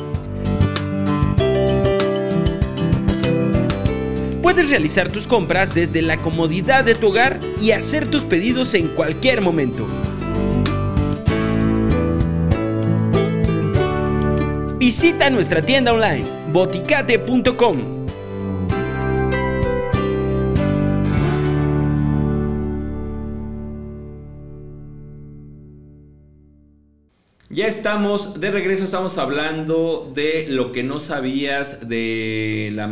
[4.42, 8.88] Puedes realizar tus compras desde la comodidad de tu hogar y hacer tus pedidos en
[8.88, 9.86] cualquier momento.
[14.78, 17.99] Visita nuestra tienda online boticate.com
[27.60, 32.90] Ya estamos de regreso, estamos hablando de lo que no sabías de la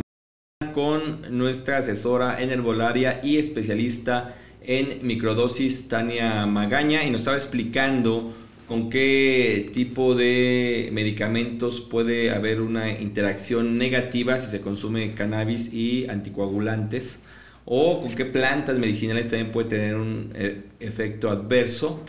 [0.75, 8.31] con nuestra asesora en herbolaria y especialista en microdosis, Tania Magaña, y nos estaba explicando
[8.67, 16.07] con qué tipo de medicamentos puede haber una interacción negativa si se consume cannabis y
[16.07, 17.17] anticoagulantes,
[17.65, 22.03] o con qué plantas medicinales también puede tener un eh, efecto adverso,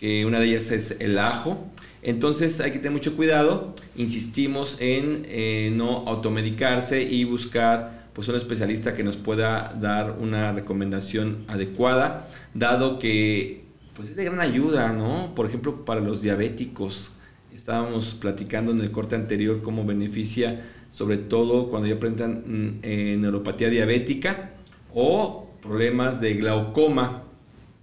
[0.00, 1.72] que una de ellas es el ajo
[2.06, 8.36] entonces hay que tener mucho cuidado, insistimos en eh, no automedicarse y buscar pues un
[8.36, 13.64] especialista que nos pueda dar una recomendación adecuada, dado que
[13.96, 15.34] pues es de gran ayuda, ¿no?
[15.34, 17.10] Por ejemplo, para los diabéticos,
[17.52, 23.16] estábamos platicando en el corte anterior cómo beneficia, sobre todo cuando ya presentan mm, eh,
[23.18, 24.52] neuropatía diabética
[24.94, 27.24] o problemas de glaucoma.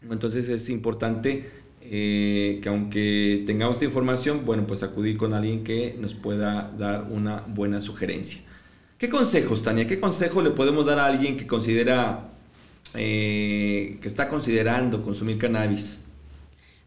[0.09, 1.62] Entonces es importante
[1.95, 7.05] eh, que aunque tengamos esta información, bueno, pues acudir con alguien que nos pueda dar
[7.11, 8.41] una buena sugerencia.
[8.97, 9.85] ¿Qué consejos, Tania?
[9.85, 12.31] ¿Qué consejo le podemos dar a alguien que considera,
[12.95, 15.99] eh, que está considerando consumir cannabis?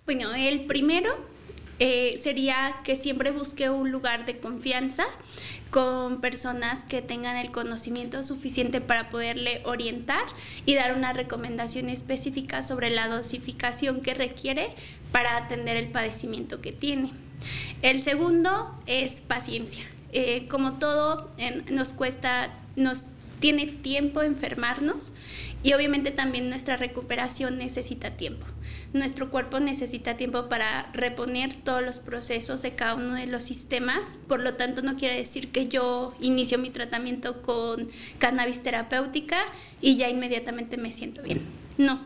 [0.06, 1.14] Bueno, el primero
[1.78, 5.04] eh, sería que siempre busque un lugar de confianza
[5.70, 10.24] con personas que tengan el conocimiento suficiente para poderle orientar
[10.64, 14.70] y dar una recomendación específica sobre la dosificación que requiere
[15.12, 17.10] para atender el padecimiento que tiene.
[17.82, 19.84] El segundo es paciencia.
[20.12, 21.30] Eh, como todo,
[21.70, 23.08] nos cuesta, nos
[23.40, 25.12] tiene tiempo enfermarnos
[25.66, 28.46] y obviamente también nuestra recuperación necesita tiempo.
[28.92, 34.16] Nuestro cuerpo necesita tiempo para reponer todos los procesos de cada uno de los sistemas,
[34.28, 37.88] por lo tanto no quiere decir que yo inicio mi tratamiento con
[38.18, 39.38] cannabis terapéutica
[39.80, 41.42] y ya inmediatamente me siento bien.
[41.78, 41.98] No,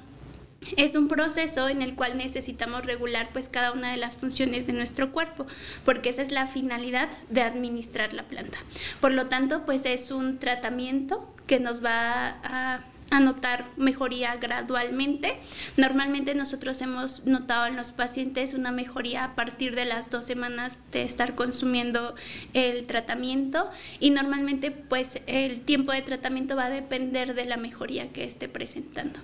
[0.78, 4.72] es un proceso en el cual necesitamos regular pues cada una de las funciones de
[4.72, 5.46] nuestro cuerpo,
[5.84, 8.56] porque esa es la finalidad de administrar la planta.
[9.02, 15.34] Por lo tanto, pues es un tratamiento que nos va a anotar mejoría gradualmente.
[15.76, 20.80] Normalmente nosotros hemos notado en los pacientes una mejoría a partir de las dos semanas
[20.92, 22.14] de estar consumiendo
[22.54, 28.12] el tratamiento y normalmente pues el tiempo de tratamiento va a depender de la mejoría
[28.12, 29.18] que esté presentando.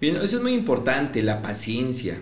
[0.00, 2.20] Bien, eso es muy importante, la paciencia.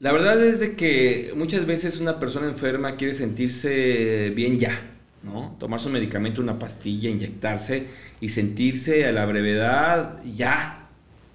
[0.00, 4.89] La verdad es de que muchas veces una persona enferma quiere sentirse bien ya,
[5.22, 5.56] ¿no?
[5.58, 7.86] Tomarse un medicamento, una pastilla, inyectarse
[8.20, 10.88] y sentirse a la brevedad ya,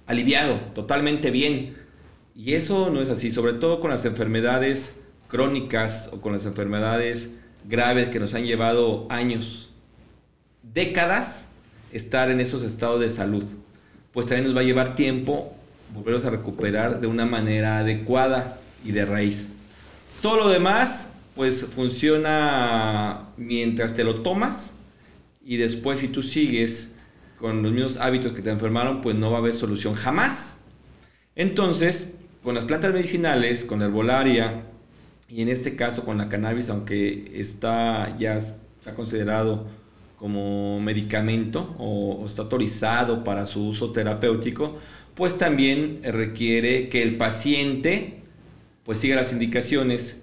[0.06, 1.76] aliviado, totalmente bien.
[2.34, 4.96] Y eso no es así, sobre todo con las enfermedades
[5.28, 7.30] crónicas o con las enfermedades
[7.68, 9.70] graves que nos han llevado años,
[10.62, 11.46] décadas,
[11.92, 13.44] estar en esos estados de salud
[14.16, 15.54] pues también nos va a llevar tiempo
[15.94, 19.50] volverlos a recuperar de una manera adecuada y de raíz.
[20.22, 24.76] Todo lo demás, pues funciona mientras te lo tomas
[25.44, 26.96] y después si tú sigues
[27.38, 30.58] con los mismos hábitos que te enfermaron, pues no va a haber solución jamás.
[31.36, 34.64] Entonces, con las plantas medicinales, con la herbolaria
[35.28, 39.66] y en este caso con la cannabis, aunque está ya está considerado
[40.18, 44.78] como medicamento o, está autorizado para su uso terapéutico,
[45.14, 48.22] pues también requiere que el paciente
[48.84, 50.22] pues siga las indicaciones,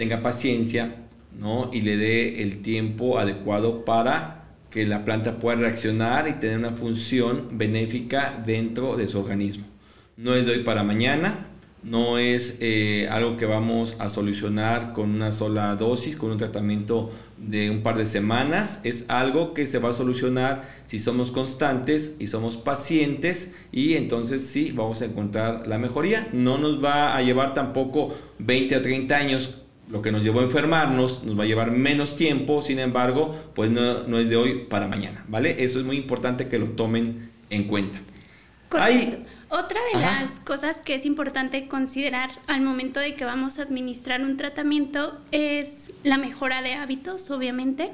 [0.00, 0.94] tenga paciencia,
[1.38, 1.68] ¿no?
[1.74, 6.70] Y le dé el tiempo adecuado para que la planta pueda reaccionar y tener una
[6.70, 9.66] función benéfica dentro de su organismo.
[10.16, 11.48] No es de hoy para mañana,
[11.82, 17.12] no es eh, algo que vamos a solucionar con una sola dosis, con un tratamiento
[17.36, 18.80] de un par de semanas.
[18.84, 24.46] Es algo que se va a solucionar si somos constantes y somos pacientes y entonces
[24.46, 26.26] sí vamos a encontrar la mejoría.
[26.32, 29.60] No nos va a llevar tampoco 20 o 30 años
[29.90, 33.70] lo que nos llevó a enfermarnos, nos va a llevar menos tiempo, sin embargo, pues
[33.70, 35.62] no, no es de hoy para mañana, ¿vale?
[35.64, 38.00] Eso es muy importante que lo tomen en cuenta.
[38.68, 39.18] Correcto.
[39.52, 44.22] Otra de las cosas que es importante considerar al momento de que vamos a administrar
[44.22, 47.90] un tratamiento es la mejora de hábitos, obviamente.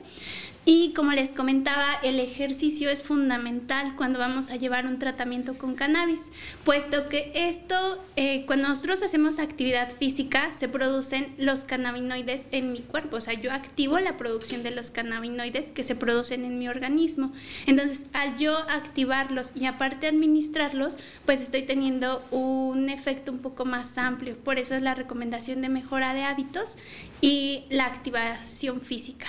[0.68, 5.76] Y como les comentaba, el ejercicio es fundamental cuando vamos a llevar un tratamiento con
[5.76, 6.32] cannabis,
[6.64, 12.80] puesto que esto, eh, cuando nosotros hacemos actividad física, se producen los cannabinoides en mi
[12.80, 16.68] cuerpo, o sea, yo activo la producción de los cannabinoides que se producen en mi
[16.68, 17.30] organismo.
[17.66, 23.98] Entonces, al yo activarlos y aparte administrarlos, pues estoy teniendo un efecto un poco más
[23.98, 24.36] amplio.
[24.36, 26.76] Por eso es la recomendación de mejora de hábitos
[27.20, 29.26] y la activación física.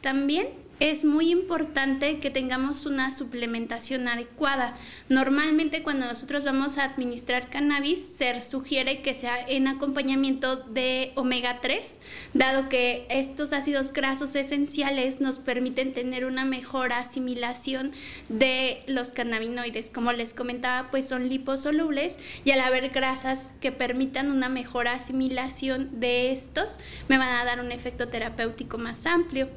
[0.00, 0.46] También
[0.78, 4.76] es muy importante que tengamos una suplementación adecuada.
[5.08, 11.60] Normalmente cuando nosotros vamos a administrar cannabis se sugiere que sea en acompañamiento de omega
[11.60, 11.98] 3,
[12.34, 17.92] dado que estos ácidos grasos esenciales nos permiten tener una mejor asimilación
[18.28, 19.90] de los cannabinoides.
[19.90, 26.00] Como les comentaba, pues son liposolubles y al haber grasas que permitan una mejor asimilación
[26.00, 29.48] de estos, me van a dar un efecto terapéutico más amplio.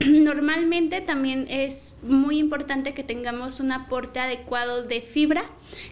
[0.06, 5.44] Normalmente también es muy importante que tengamos un aporte adecuado de fibra,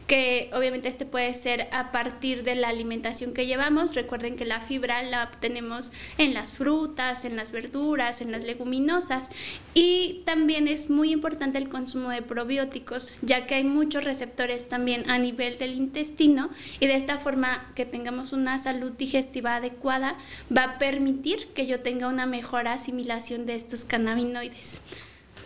[0.07, 3.95] que obviamente este puede ser a partir de la alimentación que llevamos.
[3.95, 9.29] Recuerden que la fibra la obtenemos en las frutas, en las verduras, en las leguminosas
[9.75, 15.09] y también es muy importante el consumo de probióticos, ya que hay muchos receptores también
[15.11, 16.49] a nivel del intestino
[16.81, 20.17] y de esta forma que tengamos una salud digestiva adecuada
[20.55, 23.85] va a permitir que yo tenga una mejor asimilación de estos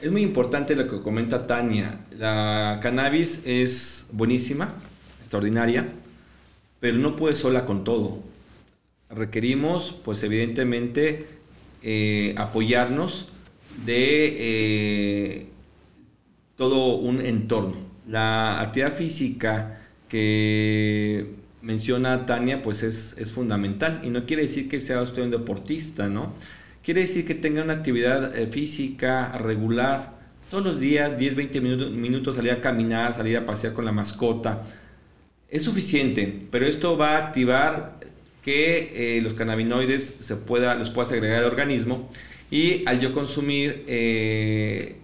[0.00, 2.00] Es muy importante lo que comenta Tania.
[2.18, 4.74] La cannabis es buenísima,
[5.20, 5.86] extraordinaria,
[6.80, 8.18] pero no puede sola con todo.
[9.10, 11.26] Requerimos, pues evidentemente,
[11.82, 13.28] eh, apoyarnos
[13.86, 15.46] de eh,
[16.56, 17.76] todo un entorno.
[18.08, 21.26] La actividad física que
[21.62, 24.00] menciona Tania, pues es, es fundamental.
[24.02, 26.34] Y no quiere decir que sea usted un deportista, ¿no?
[26.82, 30.14] Quiere decir que tenga una actividad eh, física regular,
[30.50, 34.64] todos los días, 10, 20 minutos, salir a caminar, salir a pasear con la mascota.
[35.48, 38.00] Es suficiente, pero esto va a activar
[38.42, 42.10] que eh, los cannabinoides se pueda, los puedas agregar al organismo
[42.50, 44.96] y al yo consumir eh,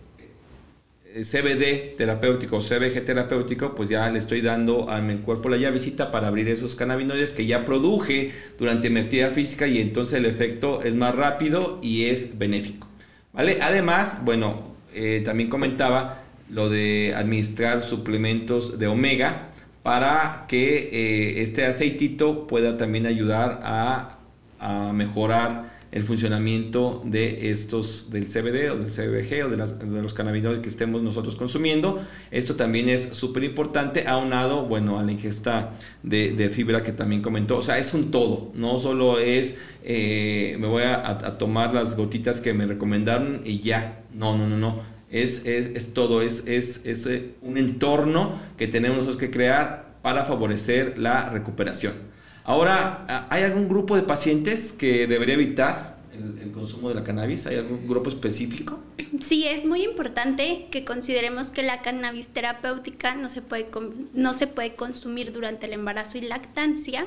[1.25, 6.11] CBD terapéutico o CBG terapéutico, pues ya le estoy dando a mi cuerpo la llavecita
[6.11, 10.83] para abrir esos cannabinoides que ya produje durante mi actividad física y entonces el efecto
[10.83, 12.87] es más rápido y es benéfico.
[13.33, 13.59] ¿Vale?
[13.61, 14.63] Además, bueno,
[14.95, 19.51] eh, también comentaba lo de administrar suplementos de omega
[19.83, 24.19] para que eh, este aceitito pueda también ayudar a,
[24.59, 30.61] a mejorar el funcionamiento de estos del CBD o del CBG o de, los cannabinoides
[30.61, 32.01] que estemos nosotros consumiendo.
[32.31, 35.71] Esto también es súper importante, aunado, bueno, a la ingesta
[36.03, 37.57] de, fibra que también comentó.
[37.57, 42.41] O sea, es un todo, no solo es eh, me voy a, tomar las gotitas
[42.41, 44.03] que me recomendaron y ya.
[44.13, 44.99] No, no, no, no.
[45.11, 47.09] Es, es, todo, es, es, es
[47.41, 52.08] un entorno que tenemos que crear para favorecer la recuperación.
[52.49, 57.47] Ahora, ¿hay algún grupo de pacientes que debería evitar el, consumo de la cannabis?
[57.47, 58.79] ¿Hay algún grupo específico?
[59.21, 63.69] Sí, es muy importante que consideremos que la cannabis terapéutica no se puede,
[64.15, 67.05] no se puede consumir durante el embarazo y lactancia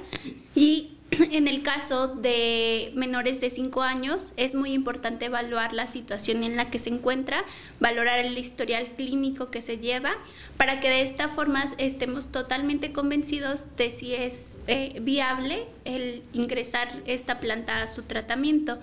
[0.53, 0.91] y
[1.31, 6.55] en el caso de menores de 5 años, es muy importante evaluar la situación en
[6.55, 7.43] la que se encuentra,
[7.79, 10.13] valorar el historial clínico que se lleva,
[10.57, 17.01] para que de esta forma estemos totalmente convencidos de si es eh, viable el ingresar
[17.05, 18.79] esta planta a su tratamiento.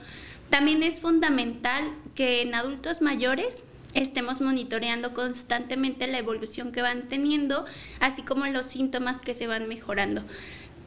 [0.51, 3.65] También es fundamental que en adultos mayores
[3.95, 7.65] estemos monitoreando constantemente la evolución que van teniendo,
[8.01, 10.25] así como los síntomas que se van mejorando.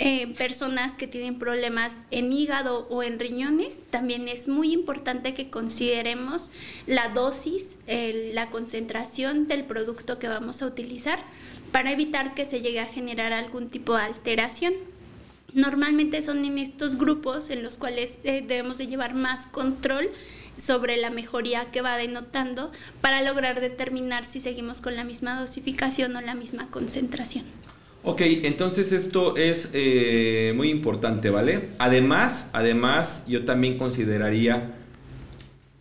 [0.04, 5.52] Eh, personas que tienen problemas en hígado o en riñones, también es muy importante que
[5.52, 6.50] consideremos
[6.88, 11.20] la dosis, la concentración del producto que vamos a utilizar
[11.72, 14.74] para evitar que se llegue a generar algún tipo de alteración.
[15.54, 20.10] Normalmente son en estos grupos en los cuales eh, debemos de llevar más control
[20.58, 22.72] sobre la mejoría que va denotando
[23.02, 27.61] para lograr determinar si seguimos con la misma dosificación o la misma concentración.
[28.04, 31.70] Ok, entonces esto es eh, muy importante, ¿vale?
[31.78, 34.72] Además, además, yo también consideraría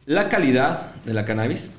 [0.04, 1.70] la calidad de la cannabis,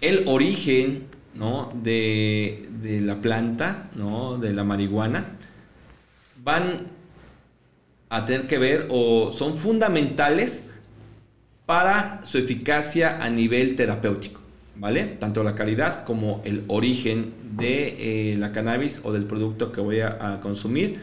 [0.00, 1.72] el origen, ¿no?
[1.82, 4.38] De, de la planta, ¿no?
[4.38, 5.32] De la marihuana,
[6.44, 6.86] van
[8.10, 10.66] a tener que ver o son fundamentales
[11.66, 14.41] para su eficacia a nivel terapéutico.
[14.82, 15.04] ¿Vale?
[15.04, 20.00] Tanto la calidad como el origen de eh, la cannabis o del producto que voy
[20.00, 20.98] a, consumir.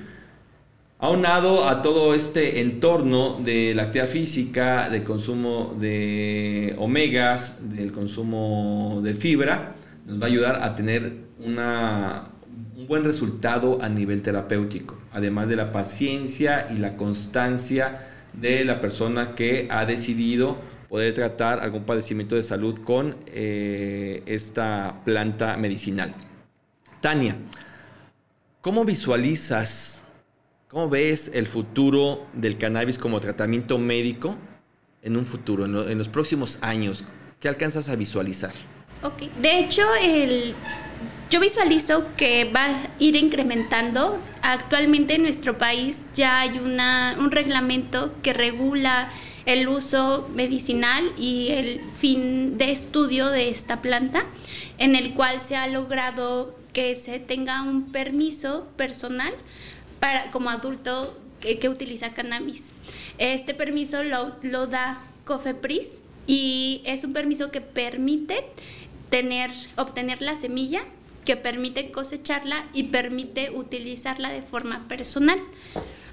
[0.99, 8.99] Aunado a todo este entorno de la actividad física, del consumo de omegas, del consumo
[9.01, 9.75] de fibra,
[10.05, 15.71] nos va a ayudar a tener un buen resultado a nivel terapéutico, además de la
[15.71, 20.57] paciencia y la constancia de la persona que ha decidido
[20.89, 26.13] poder tratar algún padecimiento de salud con eh, esta planta medicinal.
[26.99, 27.37] Tania,
[28.61, 30.03] ¿cómo visualizas,
[30.67, 34.35] cómo ves el futuro del cannabis como tratamiento médico
[35.03, 37.05] en un futuro, en, los próximos años?
[37.39, 38.51] ¿Qué alcanzas a visualizar?
[39.03, 39.83] Ok, de hecho,
[41.29, 44.19] yo visualizo que va a ir incrementando.
[44.41, 49.09] Actualmente en nuestro país ya hay una, un reglamento que regula
[49.53, 54.25] el uso medicinal y el fin de estudio de esta planta,
[54.77, 59.33] en el cual se ha logrado que se tenga un permiso personal
[59.99, 62.73] para como adulto que, utiliza cannabis.
[63.17, 65.97] Este permiso lo, lo da COFEPRIS
[66.27, 68.45] y es un permiso que permite
[69.09, 70.83] tener, obtener la semilla,
[71.25, 75.39] que permite cosecharla y permite utilizarla de forma personal.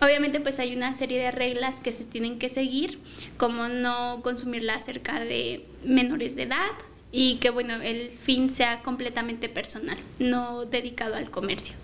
[0.01, 3.01] Obviamente pues hay una serie de reglas que se tienen que seguir,
[3.37, 6.73] como no consumirla cerca de menores de edad
[7.13, 11.75] y que bueno, el fin sea completamente personal, no dedicado al comercio.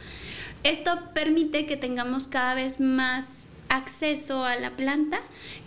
[0.63, 5.21] Esto permite que tengamos cada vez más acceso a la planta,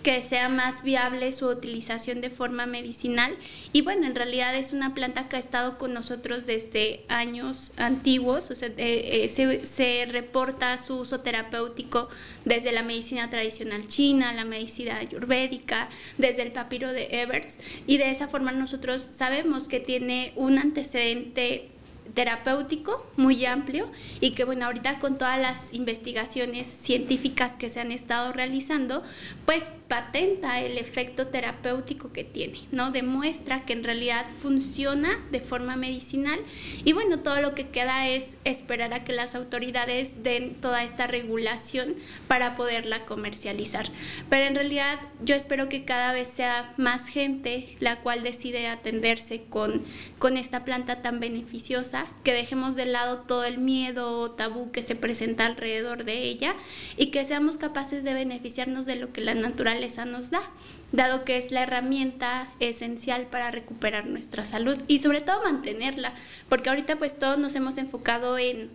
[0.04, 3.36] que sea más viable su utilización de forma medicinal.
[3.74, 8.52] Y bueno, en realidad es una planta que ha estado con nosotros desde años antiguos,
[8.52, 12.08] o sea, eh, se, se, reporta su uso terapéutico
[12.46, 15.90] desde la medicina tradicional china, la medicina ayurvédica,
[16.20, 21.72] desde el papiro de Everts, y de esa forma nosotros sabemos que tiene un antecedente
[22.16, 27.92] terapéutico muy amplio y que bueno, ahorita con todas las investigaciones científicas que se han
[27.92, 29.04] estado realizando,
[29.46, 32.92] pues patenta el efecto terapéutico que tiene, ¿no?
[32.92, 36.40] Demuestra que en realidad funciona de forma medicinal
[36.84, 41.06] y bueno, todo lo que queda es esperar a que las autoridades den toda esta
[41.08, 41.96] regulación
[42.28, 43.92] para poderla comercializar.
[44.30, 49.44] Pero en realidad yo espero que cada vez sea más gente la cual decide atenderse
[49.50, 49.84] con,
[50.18, 54.82] con esta planta tan beneficiosa, que dejemos de lado todo el miedo o tabú que
[54.82, 56.56] se presenta alrededor de ella
[56.98, 60.42] y que seamos capaces de beneficiarnos de lo que la naturaleza nos da,
[60.92, 66.14] dado que es la herramienta esencial para recuperar nuestra salud y sobre todo mantenerla,
[66.50, 68.70] porque ahorita pues todos nos hemos enfocado en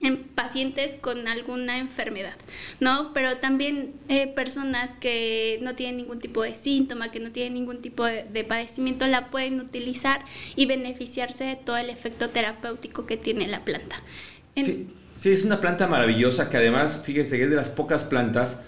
[0.00, 2.34] en pacientes con alguna enfermedad,
[2.78, 3.12] ¿no?
[3.12, 7.82] Pero también eh, personas que no tienen ningún tipo de síntoma, que no tienen ningún
[7.82, 13.48] tipo de, padecimiento, la pueden utilizar y beneficiarse de todo el efecto terapéutico que tiene
[13.48, 13.96] la planta.
[14.54, 18.58] sí, sí, es una planta maravillosa que además, fíjese, es de las pocas plantas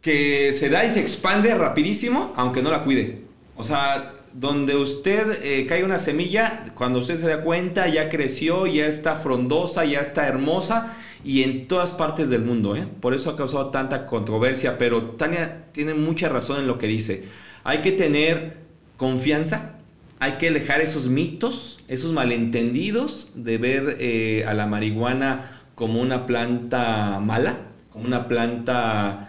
[0.00, 3.22] que se da y se expande rapidísimo, aunque no la cuide.
[3.56, 8.66] O sea, donde usted eh, cae una semilla, cuando usted se da cuenta, ya creció,
[8.66, 12.76] ya está frondosa, ya está hermosa y en todas partes del mundo.
[12.76, 12.86] ¿eh?
[13.00, 17.24] Por eso ha causado tanta controversia, pero Tania tiene mucha razón en lo que dice.
[17.64, 18.58] Hay que tener
[18.96, 19.76] confianza,
[20.18, 26.26] hay que alejar esos mitos, esos malentendidos de ver eh, a la marihuana como una
[26.26, 27.60] planta mala,
[27.90, 29.24] como una planta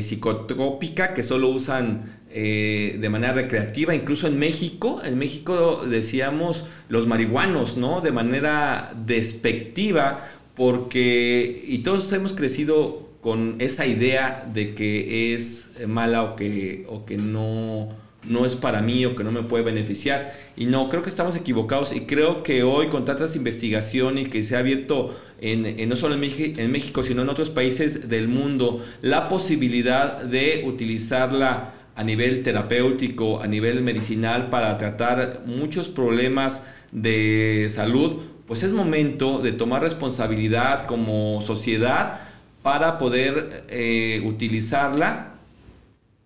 [0.00, 7.06] psicotrópica que solo usan eh, de manera recreativa, incluso en México, en México decíamos los
[7.06, 8.02] marihuanos, ¿no?
[8.02, 16.24] De manera despectiva, porque, y todos hemos crecido con esa idea de que es mala
[16.24, 17.88] o que, o que no,
[18.28, 20.34] no es para mí o que no me puede beneficiar.
[20.58, 24.56] Y no, creo que estamos equivocados y creo que hoy con tantas investigaciones que se
[24.56, 29.26] ha abierto en, no solo en, en México, sino en otros países del mundo, la
[29.26, 38.18] posibilidad de utilizarla a nivel terapéutico, a nivel medicinal para tratar muchos problemas de salud,
[38.46, 42.20] pues es momento de tomar responsabilidad como sociedad
[42.62, 45.32] para poder eh, utilizarla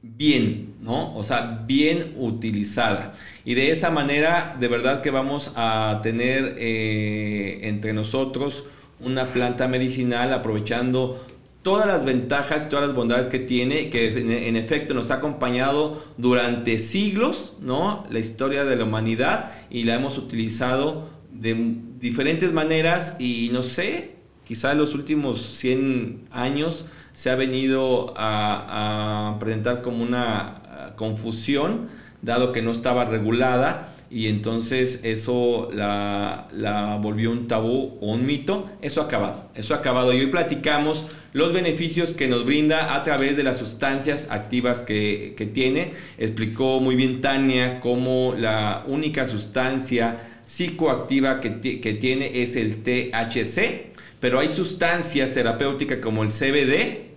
[0.02, 1.14] bien, ¿no?
[1.14, 3.14] O sea, bien utilizada.
[3.44, 8.64] Y de esa manera, de verdad que vamos a tener eh, entre nosotros
[8.98, 11.24] una planta medicinal aprovechando
[11.62, 14.09] todas las ventajas y todas las bondades que tiene, que
[14.49, 18.05] en, efecto nos ha acompañado durante siglos, ¿no?
[18.11, 24.16] La historia de la humanidad y la hemos utilizado de diferentes maneras y no sé,
[24.45, 31.89] quizá en los últimos 100 años se ha venido a, a presentar como una confusión,
[32.23, 38.27] dado que no estaba regulada y entonces eso la, la, volvió un tabú o un
[38.27, 38.69] mito.
[38.82, 40.12] Eso ha acabado, eso ha acabado.
[40.12, 45.35] Y hoy platicamos los beneficios que nos brinda a través de las sustancias activas que,
[45.37, 45.93] que tiene.
[46.19, 53.93] Explicó muy bien Tania cómo la única sustancia psicoactiva que, que tiene es el THC,
[54.19, 57.10] pero hay sustancias terapéuticas como el CBD,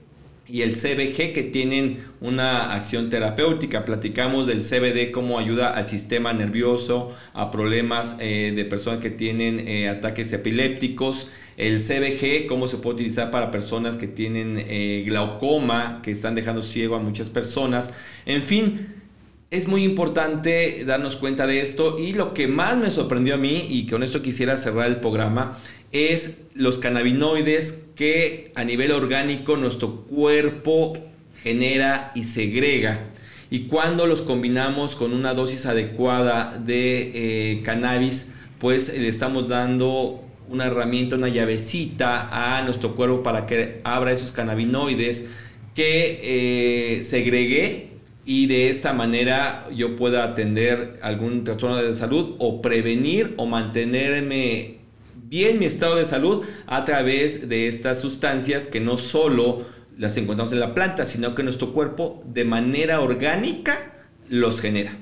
[0.47, 3.85] y el CBG que tienen una acción terapéutica.
[3.85, 9.65] Platicamos del CBD cómo ayuda al sistema nervioso, a problemas eh, de personas que tienen
[9.67, 11.29] eh, ataques epilépticos.
[11.55, 16.63] El CBG cómo se puede utilizar para personas que tienen eh, glaucoma, que están dejando
[16.63, 17.93] ciego a muchas personas.
[18.25, 18.87] En fin,
[19.49, 23.67] es muy importante darnos cuenta de esto y lo que más me sorprendió a mí
[23.69, 25.59] y con esto quisiera cerrar el programa
[25.93, 30.97] es los cannabinoides que a nivel orgánico nuestro cuerpo
[31.41, 33.11] genera y segrega.
[33.49, 37.11] Y cuando los combinamos con una dosis adecuada de
[37.53, 43.79] eh, cannabis, pues le estamos dando una herramienta, una llavecita a nuestro cuerpo para que
[43.83, 45.25] abra esos cannabinoides
[45.75, 47.89] que eh, segregue
[48.25, 54.82] y de esta manera yo pueda atender algún trastorno de salud o prevenir o mantenerme
[55.33, 59.65] bien mi estado de salud a través de estas sustancias que no solo
[59.97, 63.95] las encontramos en la planta, sino que nuestro cuerpo de manera orgánica
[64.29, 64.95] los genera.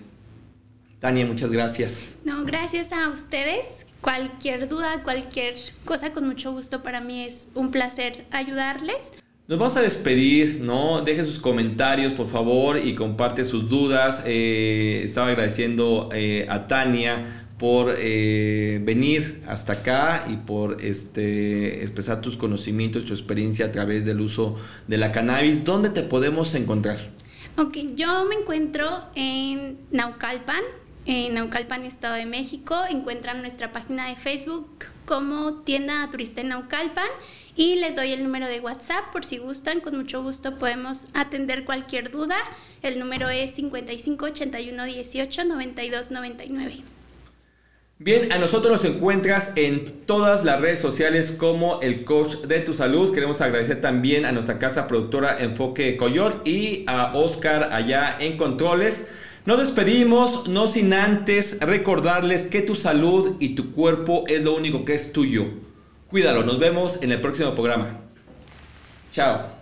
[0.99, 2.17] Tania, muchas gracias.
[2.23, 3.85] No, gracias a ustedes.
[3.99, 9.11] Cualquier duda, cualquier cosa, con mucho gusto para mí es un placer ayudarles.
[9.49, 11.01] Nos vamos a despedir, ¿no?
[11.01, 14.23] Deje sus comentarios, por favor, y comparte sus dudas.
[14.25, 22.19] Eh, estaba agradeciendo eh, a Tania por eh, venir hasta acá y por este, expresar
[22.19, 24.57] tus conocimientos, tu experiencia a través del uso
[24.87, 25.63] de la cannabis.
[25.63, 26.97] ¿Dónde te podemos encontrar?
[27.59, 30.63] Ok, yo me encuentro en Naucalpan,
[31.05, 32.81] en Naucalpan, Estado de México.
[32.89, 34.67] Encuentran nuestra página de Facebook
[35.05, 37.09] como Tienda Turista en Naucalpan
[37.55, 39.81] y les doy el número de WhatsApp por si gustan.
[39.81, 42.37] Con mucho gusto podemos atender cualquier duda.
[42.81, 47.00] El número es 55 81 18 92 99.
[48.03, 52.73] Bien, a nosotros nos encuentras en todas las redes sociales como el coach de tu
[52.73, 53.13] salud.
[53.13, 59.05] Queremos agradecer también a nuestra casa productora Enfoque Coyot y a Oscar allá en Controles.
[59.45, 64.83] Nos despedimos, no sin antes recordarles que tu salud y tu cuerpo es lo único
[64.83, 65.45] que es tuyo.
[66.09, 67.99] Cuídalo, nos vemos en el próximo programa.
[69.13, 69.60] Chao.